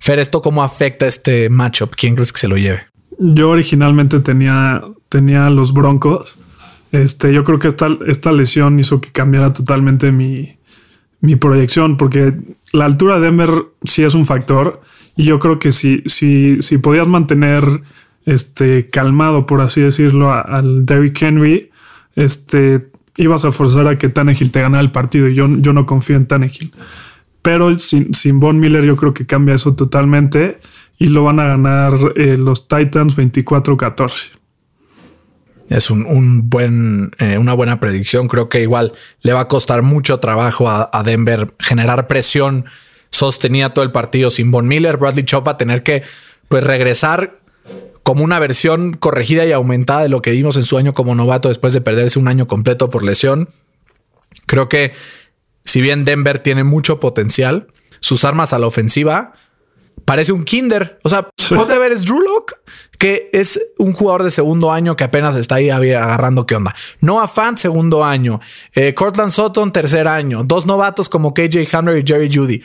[0.00, 1.94] Fer, ¿esto cómo afecta este matchup?
[1.96, 2.86] ¿Quién crees que se lo lleve?
[3.20, 6.34] Yo originalmente tenía, tenía los Broncos,
[6.90, 10.58] Este, yo creo que esta, esta lesión hizo que cambiara totalmente mi,
[11.20, 12.34] mi proyección, porque
[12.72, 13.50] la altura de Denver
[13.84, 14.80] sí es un factor.
[15.14, 17.62] Y yo creo que si, si, si podías mantener
[18.24, 21.70] este, calmado, por así decirlo, al Derrick Henry,
[22.16, 25.28] este, ibas a forzar a que Tannehill te ganara el partido.
[25.28, 26.72] Y yo, yo no confío en Tannehill.
[27.42, 30.58] Pero sin, sin Von Miller yo creo que cambia eso totalmente
[30.98, 34.30] y lo van a ganar eh, los Titans 24-14.
[35.68, 38.28] Es un, buen, eh, una buena predicción.
[38.28, 38.92] Creo que igual
[39.22, 42.66] le va a costar mucho trabajo a, Denver generar presión
[43.10, 44.96] sostenida todo el partido sin Von Miller.
[44.96, 46.02] Bradley Chop a tener que
[46.48, 47.36] pues, regresar
[48.06, 51.48] como una versión corregida y aumentada de lo que vimos en su año como novato
[51.48, 53.48] después de perderse un año completo por lesión.
[54.46, 54.92] Creo que
[55.64, 57.66] si bien Denver tiene mucho potencial,
[57.98, 59.32] sus armas a la ofensiva
[60.04, 61.00] parece un kinder.
[61.02, 62.54] O sea, puede ver es Drew Locke,
[62.96, 66.76] que es un jugador de segundo año que apenas está ahí agarrando qué onda.
[67.00, 68.40] Noah Fant, segundo año.
[68.76, 70.44] Eh, Cortland Sutton, tercer año.
[70.44, 72.62] Dos novatos como KJ Hunter y Jerry Judy.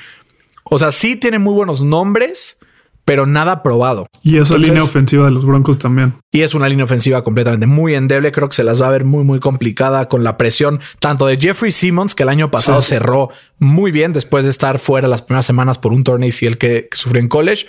[0.65, 2.59] O sea, sí tiene muy buenos nombres,
[3.05, 4.07] pero nada probado.
[4.23, 6.13] Y esa línea ofensiva de los Broncos también.
[6.31, 8.31] Y es una línea ofensiva completamente muy endeble.
[8.31, 11.37] Creo que se las va a ver muy, muy complicada con la presión tanto de
[11.37, 15.45] Jeffrey Simmons, que el año pasado cerró muy bien después de estar fuera las primeras
[15.45, 17.65] semanas por un torneo y el que, sufrió en college.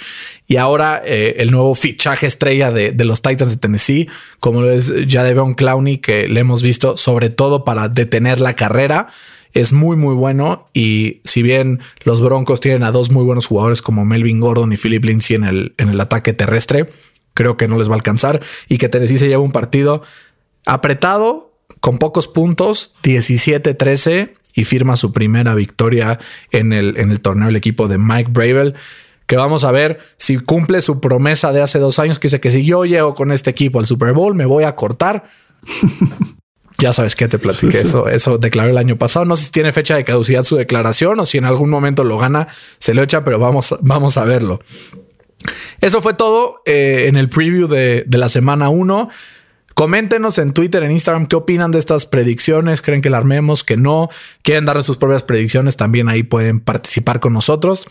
[0.47, 4.09] Y ahora eh, el nuevo fichaje estrella de, de, los Titans de Tennessee,
[4.39, 9.09] como lo es Jadevon Clowney, que le hemos visto sobre todo para detener la carrera
[9.55, 10.68] es muy, muy bueno.
[10.74, 14.76] Y si bien los Broncos tienen a dos muy buenos jugadores como Melvin Gordon y
[14.76, 16.90] Philip Lindsay en el, en el ataque terrestre,
[17.34, 20.03] creo que no les va a alcanzar y que Tennessee se lleva un partido
[20.66, 26.18] apretado, con pocos puntos, 17-13 y firma su primera victoria
[26.50, 28.74] en el, en el torneo el equipo de Mike Bravel
[29.26, 32.50] que vamos a ver si cumple su promesa de hace dos años que dice que
[32.50, 35.24] si yo llego con este equipo al Super Bowl me voy a cortar.
[36.83, 38.09] Ya sabes que te platiqué eso.
[38.09, 39.24] Eso declaró el año pasado.
[39.24, 42.18] No sé si tiene fecha de caducidad su declaración o si en algún momento lo
[42.18, 42.49] gana,
[42.80, 44.59] se lo echa, pero vamos, vamos a verlo.
[45.80, 49.11] Eso fue todo eh, en el preview de, de la semana 1.
[49.74, 52.83] Coméntenos en Twitter, en Instagram, qué opinan de estas predicciones.
[52.83, 53.62] ¿Creen que la armemos?
[53.62, 54.09] ¿Que no?
[54.43, 55.76] ¿Quieren darnos sus propias predicciones?
[55.76, 57.87] También ahí pueden participar con nosotros.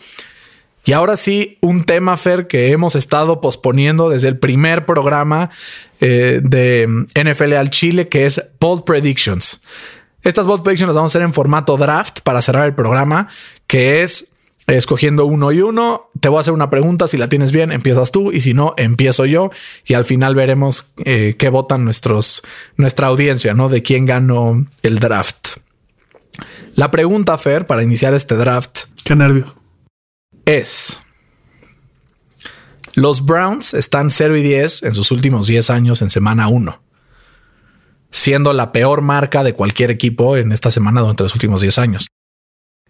[0.84, 5.50] Y ahora sí, un tema, Fer, que hemos estado posponiendo desde el primer programa
[6.00, 9.62] eh, de NFL al Chile, que es Bold Predictions.
[10.22, 13.28] Estas Bold Predictions las vamos a hacer en formato draft para cerrar el programa,
[13.68, 14.32] que es
[14.66, 16.10] escogiendo uno y uno.
[16.20, 18.74] Te voy a hacer una pregunta, si la tienes bien, empiezas tú, y si no,
[18.76, 19.50] empiezo yo.
[19.86, 23.68] Y al final veremos eh, qué votan nuestra audiencia, ¿no?
[23.68, 25.58] De quién ganó el draft.
[26.74, 28.84] La pregunta, Fer, para iniciar este draft.
[29.04, 29.61] Qué nervio
[30.46, 31.00] es...
[32.94, 36.82] Los Browns están 0 y 10 en sus últimos 10 años en semana 1,
[38.10, 42.08] siendo la peor marca de cualquier equipo en esta semana durante los últimos 10 años.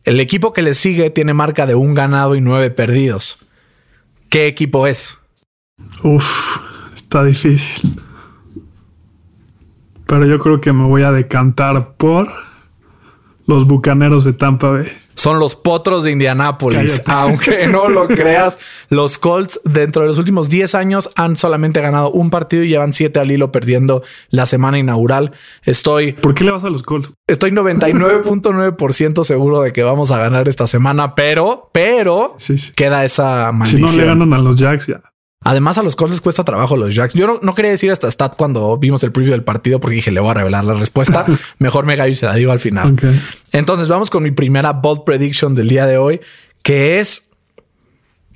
[0.05, 3.38] El equipo que le sigue tiene marca de un ganado y nueve perdidos.
[4.28, 5.18] ¿Qué equipo es?
[6.03, 6.57] Uf,
[6.96, 7.94] está difícil.
[10.09, 12.28] Pero yo creo que me voy a decantar por
[13.47, 17.03] los Bucaneros de Tampa Bay son los potros de Indianápolis.
[17.07, 22.11] Aunque no lo creas, los Colts dentro de los últimos 10 años han solamente ganado
[22.11, 25.32] un partido y llevan 7 al hilo perdiendo la semana inaugural.
[25.64, 26.12] Estoy.
[26.12, 27.12] ¿Por qué le vas a los Colts?
[27.26, 32.36] Estoy 99.9% seguro de que vamos a ganar esta semana, pero, pero
[32.74, 33.88] queda esa maldición.
[33.88, 35.11] Si no le ganan a los Jacks, ya.
[35.45, 37.14] Además, a los Colts les cuesta trabajo los Jacks.
[37.14, 40.20] Yo no, quería decir hasta stat cuando vimos el preview del partido porque dije le
[40.20, 41.24] voy a revelar la respuesta.
[41.59, 42.97] Mejor me y se la digo al final.
[43.53, 46.20] Entonces, vamos con mi primera bold prediction del día de hoy,
[46.62, 47.30] que es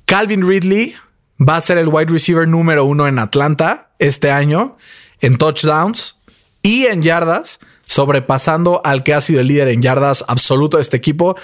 [0.04, 0.94] Calvin Ridley
[1.40, 4.76] va a ser el wide receiver número uno en Atlanta este año
[5.20, 6.16] en touchdowns
[6.62, 10.96] y en yardas, sobrepasando al que ha sido el líder en yardas absoluto de este
[10.96, 11.36] equipo,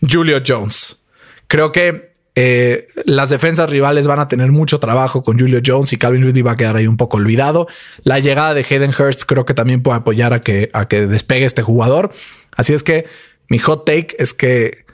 [0.00, 1.04] Julio Jones.
[1.48, 2.09] Creo que
[2.42, 6.40] eh, las defensas rivales van a tener mucho trabajo con Julio Jones y Calvin Ridley
[6.40, 7.68] va a quedar ahí un poco olvidado.
[8.02, 11.44] La llegada de Hayden Hurst creo que también puede apoyar a que, a que despegue
[11.44, 12.10] este jugador.
[12.56, 13.04] Así es que
[13.50, 14.86] mi hot take es que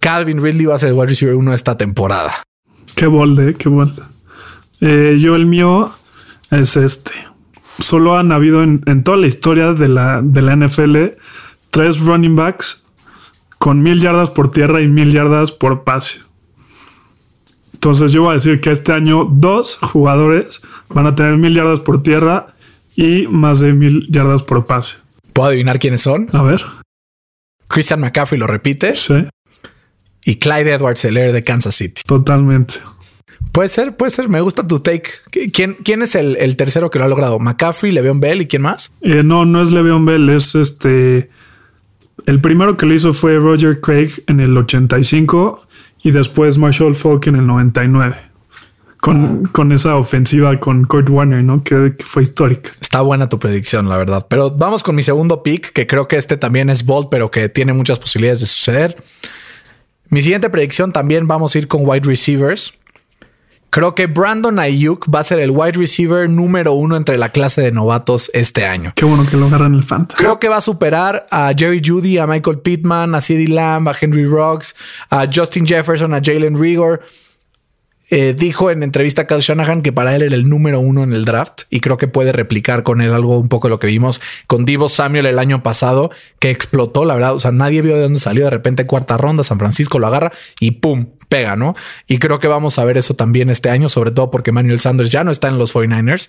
[0.00, 2.34] Calvin Ridley va a ser el wide receiver uno esta temporada.
[2.94, 4.02] Qué bolde, qué bolde.
[4.82, 5.90] Eh, yo el mío
[6.50, 7.12] es este.
[7.78, 10.96] Solo han habido en, en, toda la historia de la, de la NFL
[11.70, 12.86] tres running backs
[13.56, 16.20] con mil yardas por tierra y mil yardas por pase.
[17.82, 20.60] Entonces yo voy a decir que este año dos jugadores
[20.90, 22.54] van a tener mil yardas por tierra
[22.94, 24.98] y más de mil yardas por pase.
[25.32, 26.28] ¿Puedo adivinar quiénes son?
[26.32, 26.64] A ver.
[27.66, 28.94] Christian McCaffrey lo repite.
[28.94, 29.26] Sí.
[30.24, 32.02] Y Clyde Edwards Heller de Kansas City.
[32.06, 32.74] Totalmente.
[33.50, 34.28] Puede ser, puede ser.
[34.28, 35.10] Me gusta tu take.
[35.52, 37.40] ¿Quién, quién es el, tercero que lo ha logrado?
[37.40, 38.92] ¿McCaffrey, Le'Veon Bell y quién más?
[39.00, 41.30] Eh, no, no es Le'Veon Bell, es este.
[42.26, 45.66] El primero que lo hizo fue Roger Craig en el 85
[46.02, 48.16] y después Marshall Falk en el 99.
[49.00, 51.64] Con, con esa ofensiva con Kurt Warner, ¿no?
[51.64, 52.70] Que, que, fue histórica.
[52.80, 54.26] Está buena tu predicción, la verdad.
[54.28, 57.48] Pero vamos con mi segundo pick, que creo que este también es bold, pero que
[57.48, 59.02] tiene muchas posibilidades de suceder.
[60.08, 62.78] Mi siguiente predicción también vamos a ir con wide receivers.
[63.72, 67.62] Creo que Brandon Ayuk va a ser el wide receiver número uno entre la clase
[67.62, 68.92] de novatos este año.
[68.94, 70.22] Qué bueno que lo agarran el fantasy.
[70.22, 73.94] Creo que va a superar a Jerry Judy, a Michael Pittman, a CeeDee Lamb, a
[73.98, 74.76] Henry Ruggs,
[75.08, 77.00] a Justin Jefferson, a Jalen Rigor.
[78.10, 81.14] Eh, dijo en entrevista a Kyle Shanahan que para él era el número uno en
[81.14, 84.20] el draft y creo que puede replicar con él algo un poco lo que vimos
[84.46, 87.34] con Divo Samuel el año pasado, que explotó, la verdad.
[87.34, 88.44] O sea, nadie vio de dónde salió.
[88.44, 91.74] De repente, cuarta ronda, San Francisco lo agarra y pum, pega, ¿no?
[92.06, 95.10] Y creo que vamos a ver eso también este año, sobre todo porque Manuel Sanders
[95.10, 96.28] ya no está en los 49ers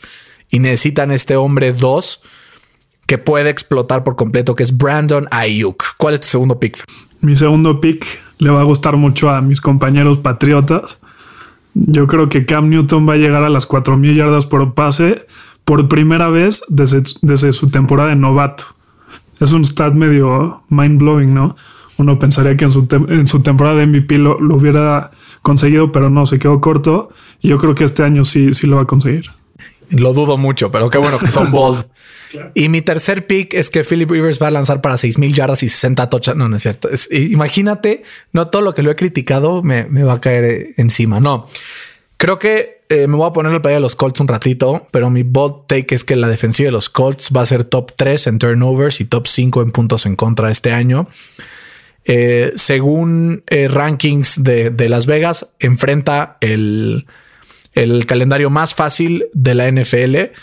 [0.50, 2.22] y necesitan este hombre dos
[3.06, 5.84] que puede explotar por completo, que es Brandon Ayuk.
[5.98, 6.82] ¿Cuál es tu segundo pick?
[7.20, 8.06] Mi segundo pick
[8.40, 11.00] le va a gustar mucho a mis compañeros patriotas.
[11.74, 15.28] Yo creo que Cam Newton va a llegar a las 4.000 yardas por pase
[15.66, 18.64] por primera vez desde, desde su temporada de novato.
[19.42, 21.58] Es un stat medio mind blowing, ¿no?
[22.04, 26.10] Uno pensaría que en su, en su temporada de MVP lo, lo, hubiera conseguido, pero
[26.10, 27.10] no, se quedó corto.
[27.42, 29.30] Y yo creo que este año sí, sí lo va a conseguir.
[29.90, 31.86] Lo dudo mucho, pero qué bueno que son bold.
[32.56, 35.64] Y mi tercer pick es que Philip Rivers va a lanzar para 6 mil yardas
[35.64, 36.38] y 60 touchdowns.
[36.38, 36.90] No, no es cierto.
[37.12, 41.20] imagínate, no todo lo que lo he criticado me, me va a caer eh, encima.
[41.20, 41.48] No,
[42.18, 45.10] creo que eh, me voy a poner el playa de los Colts un ratito, pero
[45.10, 48.28] mi bold take es que la defensiva de los Colts va a ser top 3
[48.28, 51.08] en turnovers y top 5 en puntos en contra este año.
[52.06, 57.06] Eh, según eh, rankings de, Las Vegas, enfrenta el,
[58.06, 60.34] calendario más fácil de la NFL.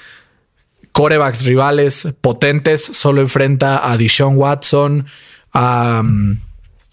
[0.92, 5.06] Corebacks rivales potentes, solo enfrenta a Deshaun Watson,
[5.52, 6.02] a,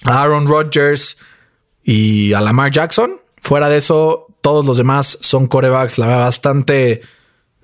[0.05, 1.17] Aaron Rodgers
[1.83, 3.21] y a Lamar Jackson.
[3.41, 7.01] Fuera de eso, todos los demás son corebacks, la verdad, bastante,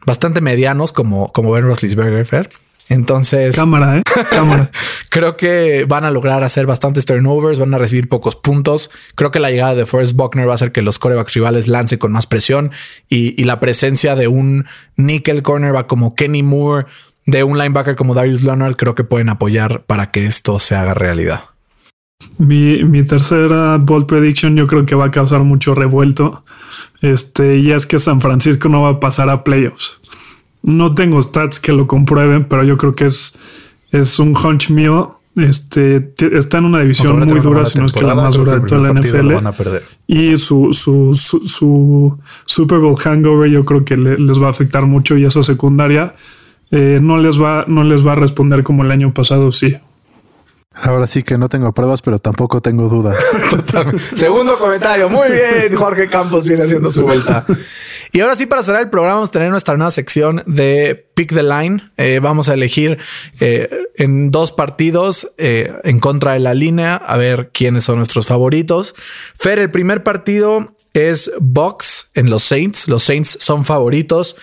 [0.06, 2.50] bastante medianos, como, como Ben Roethlisberger.
[2.94, 4.04] Entonces, cámara, ¿eh?
[4.30, 4.70] cámara.
[5.10, 8.92] creo que van a lograr hacer bastantes turnovers, van a recibir pocos puntos.
[9.16, 11.98] Creo que la llegada de Forrest Buckner va a hacer que los corebacks rivales lancen
[11.98, 12.72] con más presión
[13.10, 14.66] y, la presencia de un
[14.96, 16.86] nickel cornerback como Kenny Moore,
[17.26, 20.94] de un linebacker como Darius Leonard, creo que pueden apoyar para que esto se haga
[20.94, 21.46] realidad.
[22.38, 26.46] Mi, mi tercera bold prediction yo creo que va a causar mucho revuelto.
[27.02, 30.00] Este, y es que San Francisco no va a pasar a playoffs.
[30.64, 33.38] No tengo stats que lo comprueben, pero yo creo que es,
[33.92, 35.20] es un hunch mío.
[35.36, 38.68] Este está en una división muy dura, si no es que la más dura de
[38.68, 39.34] toda la NFL.
[40.08, 45.18] Y su, su, su, Super Bowl hangover, yo creo que les va a afectar mucho.
[45.18, 46.16] Y esa secundaria
[46.72, 49.76] eh, no les va, no les va a responder como el año pasado, sí.
[50.76, 53.16] Ahora sí que no tengo pruebas, pero tampoco tengo duda.
[54.16, 55.08] Segundo comentario.
[55.08, 55.76] Muy bien.
[55.76, 57.46] Jorge Campos viene haciendo su vuelta.
[58.12, 61.32] Y ahora sí, para cerrar el programa, vamos a tener nuestra nueva sección de Pick
[61.34, 61.92] the Line.
[61.98, 62.98] Eh, vamos a elegir
[63.40, 68.26] eh, en dos partidos eh, en contra de la línea, a ver quiénes son nuestros
[68.26, 68.96] favoritos.
[69.36, 72.88] Fer, el primer partido es Box en los Saints.
[72.88, 74.38] Los Saints son favoritos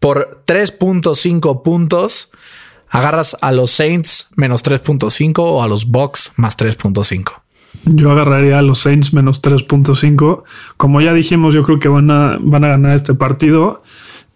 [0.00, 2.32] por 3.5 puntos
[2.90, 7.32] agarras a los Saints menos 3.5 o a los Bucks más 3.5.
[7.84, 10.42] Yo agarraría a los Saints menos 3.5.
[10.76, 13.82] Como ya dijimos, yo creo que van a, van a ganar este partido.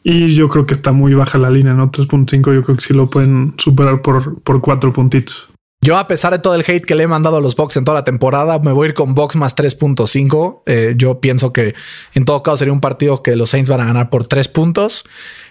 [0.02, 1.90] Y yo creo que está muy baja la línea, ¿no?
[1.90, 5.49] 3.5 yo creo que sí lo pueden superar por, por 4 puntitos.
[5.82, 7.86] Yo, a pesar de todo el hate que le he mandado a los Bucks en
[7.86, 10.62] toda la temporada, me voy a ir con Bucks más 3.5.
[10.66, 11.74] Eh, yo pienso que
[12.12, 15.06] en todo caso sería un partido que los Saints van a ganar por 3 puntos.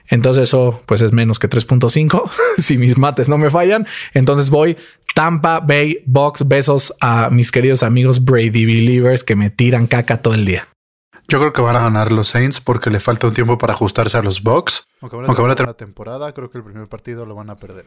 [0.07, 3.87] Entonces eso pues es menos que 3.5 si mis mates no me fallan.
[4.13, 4.77] Entonces voy
[5.15, 6.47] Tampa Bay Box.
[6.47, 10.67] Besos a mis queridos amigos Brady Believers que me tiran caca todo el día.
[11.27, 14.17] Yo creo que van a ganar los Saints porque le falta un tiempo para ajustarse
[14.17, 14.83] a los Bucks.
[15.01, 17.85] Aunque van a, tener una temporada, creo que el primer partido lo van a perder.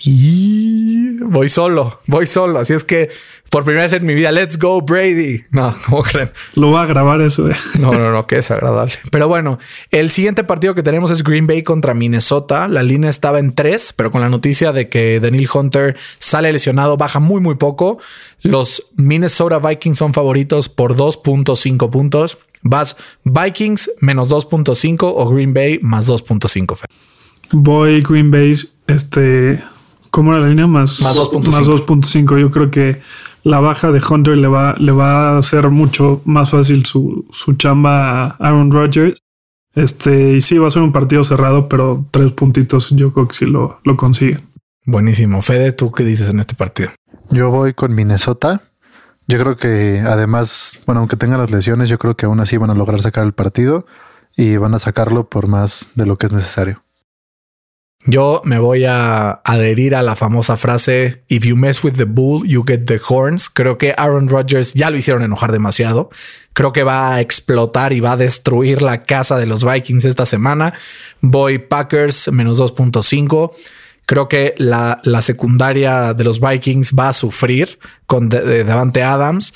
[0.00, 2.58] Y voy solo, voy solo.
[2.58, 3.08] Así es que
[3.50, 5.44] por primera vez en mi vida, let's go Brady.
[5.52, 6.32] No, ¿cómo creen?
[6.56, 7.48] Lo va a grabar eso.
[7.48, 7.54] Eh.
[7.78, 8.94] No, no, no, qué desagradable.
[9.12, 9.60] Pero bueno,
[9.92, 12.66] el siguiente partido que tenemos es Green Bay contra Minnesota.
[12.66, 16.96] La línea estaba en tres, pero con la noticia de que Daniel Hunter sale lesionado,
[16.96, 17.98] baja muy, muy poco.
[18.42, 22.38] Los Minnesota Vikings son favoritos por 2.5 puntos.
[22.62, 26.39] Vas Vikings menos 2.5 o Green Bay más 2.5.
[27.52, 28.54] Voy Green Bay,
[28.86, 29.62] este,
[30.10, 30.66] ¿cómo era la línea?
[30.66, 32.38] Más, más 2.5.
[32.40, 33.00] Yo creo que
[33.42, 37.54] la baja de Hunter le va, le va a hacer mucho más fácil su, su
[37.54, 39.20] chamba a Aaron Rodgers.
[39.74, 43.34] Este, y sí, va a ser un partido cerrado, pero tres puntitos yo creo que
[43.34, 44.40] sí lo, lo consiguen.
[44.84, 45.42] Buenísimo.
[45.42, 46.90] Fede, ¿tú qué dices en este partido?
[47.30, 48.62] Yo voy con Minnesota.
[49.28, 52.70] Yo creo que además, bueno, aunque tengan las lesiones, yo creo que aún así van
[52.70, 53.86] a lograr sacar el partido
[54.36, 56.82] y van a sacarlo por más de lo que es necesario.
[58.06, 62.46] Yo me voy a adherir a la famosa frase If you mess with the bull,
[62.46, 63.50] you get the horns.
[63.50, 66.08] Creo que Aaron Rodgers ya lo hicieron enojar demasiado.
[66.54, 70.24] Creo que va a explotar y va a destruir la casa de los Vikings esta
[70.24, 70.72] semana.
[71.20, 73.52] Voy Packers menos 2.5.
[74.06, 79.52] Creo que la, la, secundaria de los Vikings va a sufrir con Devante Adams.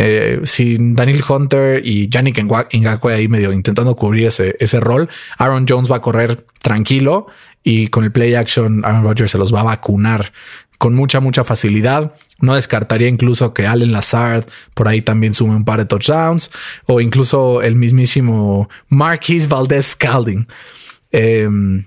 [0.00, 5.66] Eh, sin Daniel Hunter y Yannick Ngakwe ahí medio intentando cubrir ese, ese rol, Aaron
[5.68, 7.26] Jones va a correr tranquilo
[7.64, 10.32] y con el play action Aaron Rodgers se los va a vacunar
[10.78, 12.14] con mucha, mucha facilidad.
[12.38, 16.50] No descartaría incluso que Allen Lazard por ahí también sume un par de touchdowns
[16.86, 20.46] o incluso el mismísimo Marquis Valdez Scalding.
[21.10, 21.84] Em,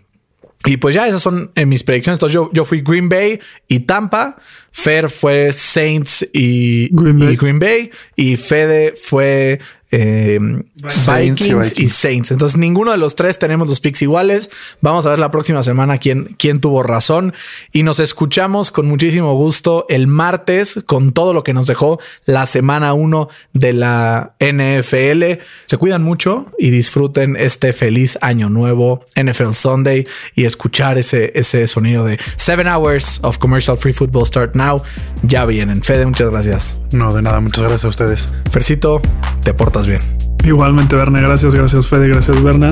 [0.66, 2.18] y pues ya esas son en mis predicciones.
[2.18, 4.38] Entonces yo fui Green Bay y Tampa.
[4.72, 7.92] Fer fue Saints y Green Bay.
[8.16, 9.60] Y, Fede fue
[9.92, 12.32] eh, Vikings, y, Saints.
[12.32, 14.50] Entonces ninguno de los tres tenemos los picks iguales.
[14.80, 17.34] Vamos a ver la próxima semana quién, quién tuvo razón.
[17.74, 22.46] Y nos escuchamos con muchísimo gusto el martes con todo lo que nos dejó la
[22.46, 25.42] semana 1 de la NFL.
[25.66, 31.68] Se cuidan mucho y disfruten este feliz año nuevo NFL Sunday y escuchar ese, ese
[31.68, 34.82] sonido de Seven Hours of Commercial Free Football Start Now.
[35.24, 35.82] Ya vienen.
[35.82, 36.82] Fede, muchas gracias.
[36.92, 38.30] No, de nada, muchas gracias a ustedes.
[38.52, 39.02] Fercito,
[39.44, 40.02] te portas bien.
[40.44, 42.72] Igualmente, Berna, gracias, gracias, Fede, gracias, Berna.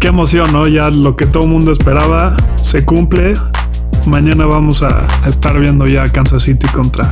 [0.00, 0.68] Qué emoción, ¿no?
[0.68, 3.34] Ya lo que todo el mundo esperaba se cumple.
[4.06, 7.10] Mañana vamos a estar viendo ya Kansas City contra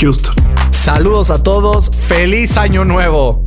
[0.00, 0.34] Houston.
[0.70, 1.90] Saludos a todos.
[1.90, 3.45] Feliz año nuevo.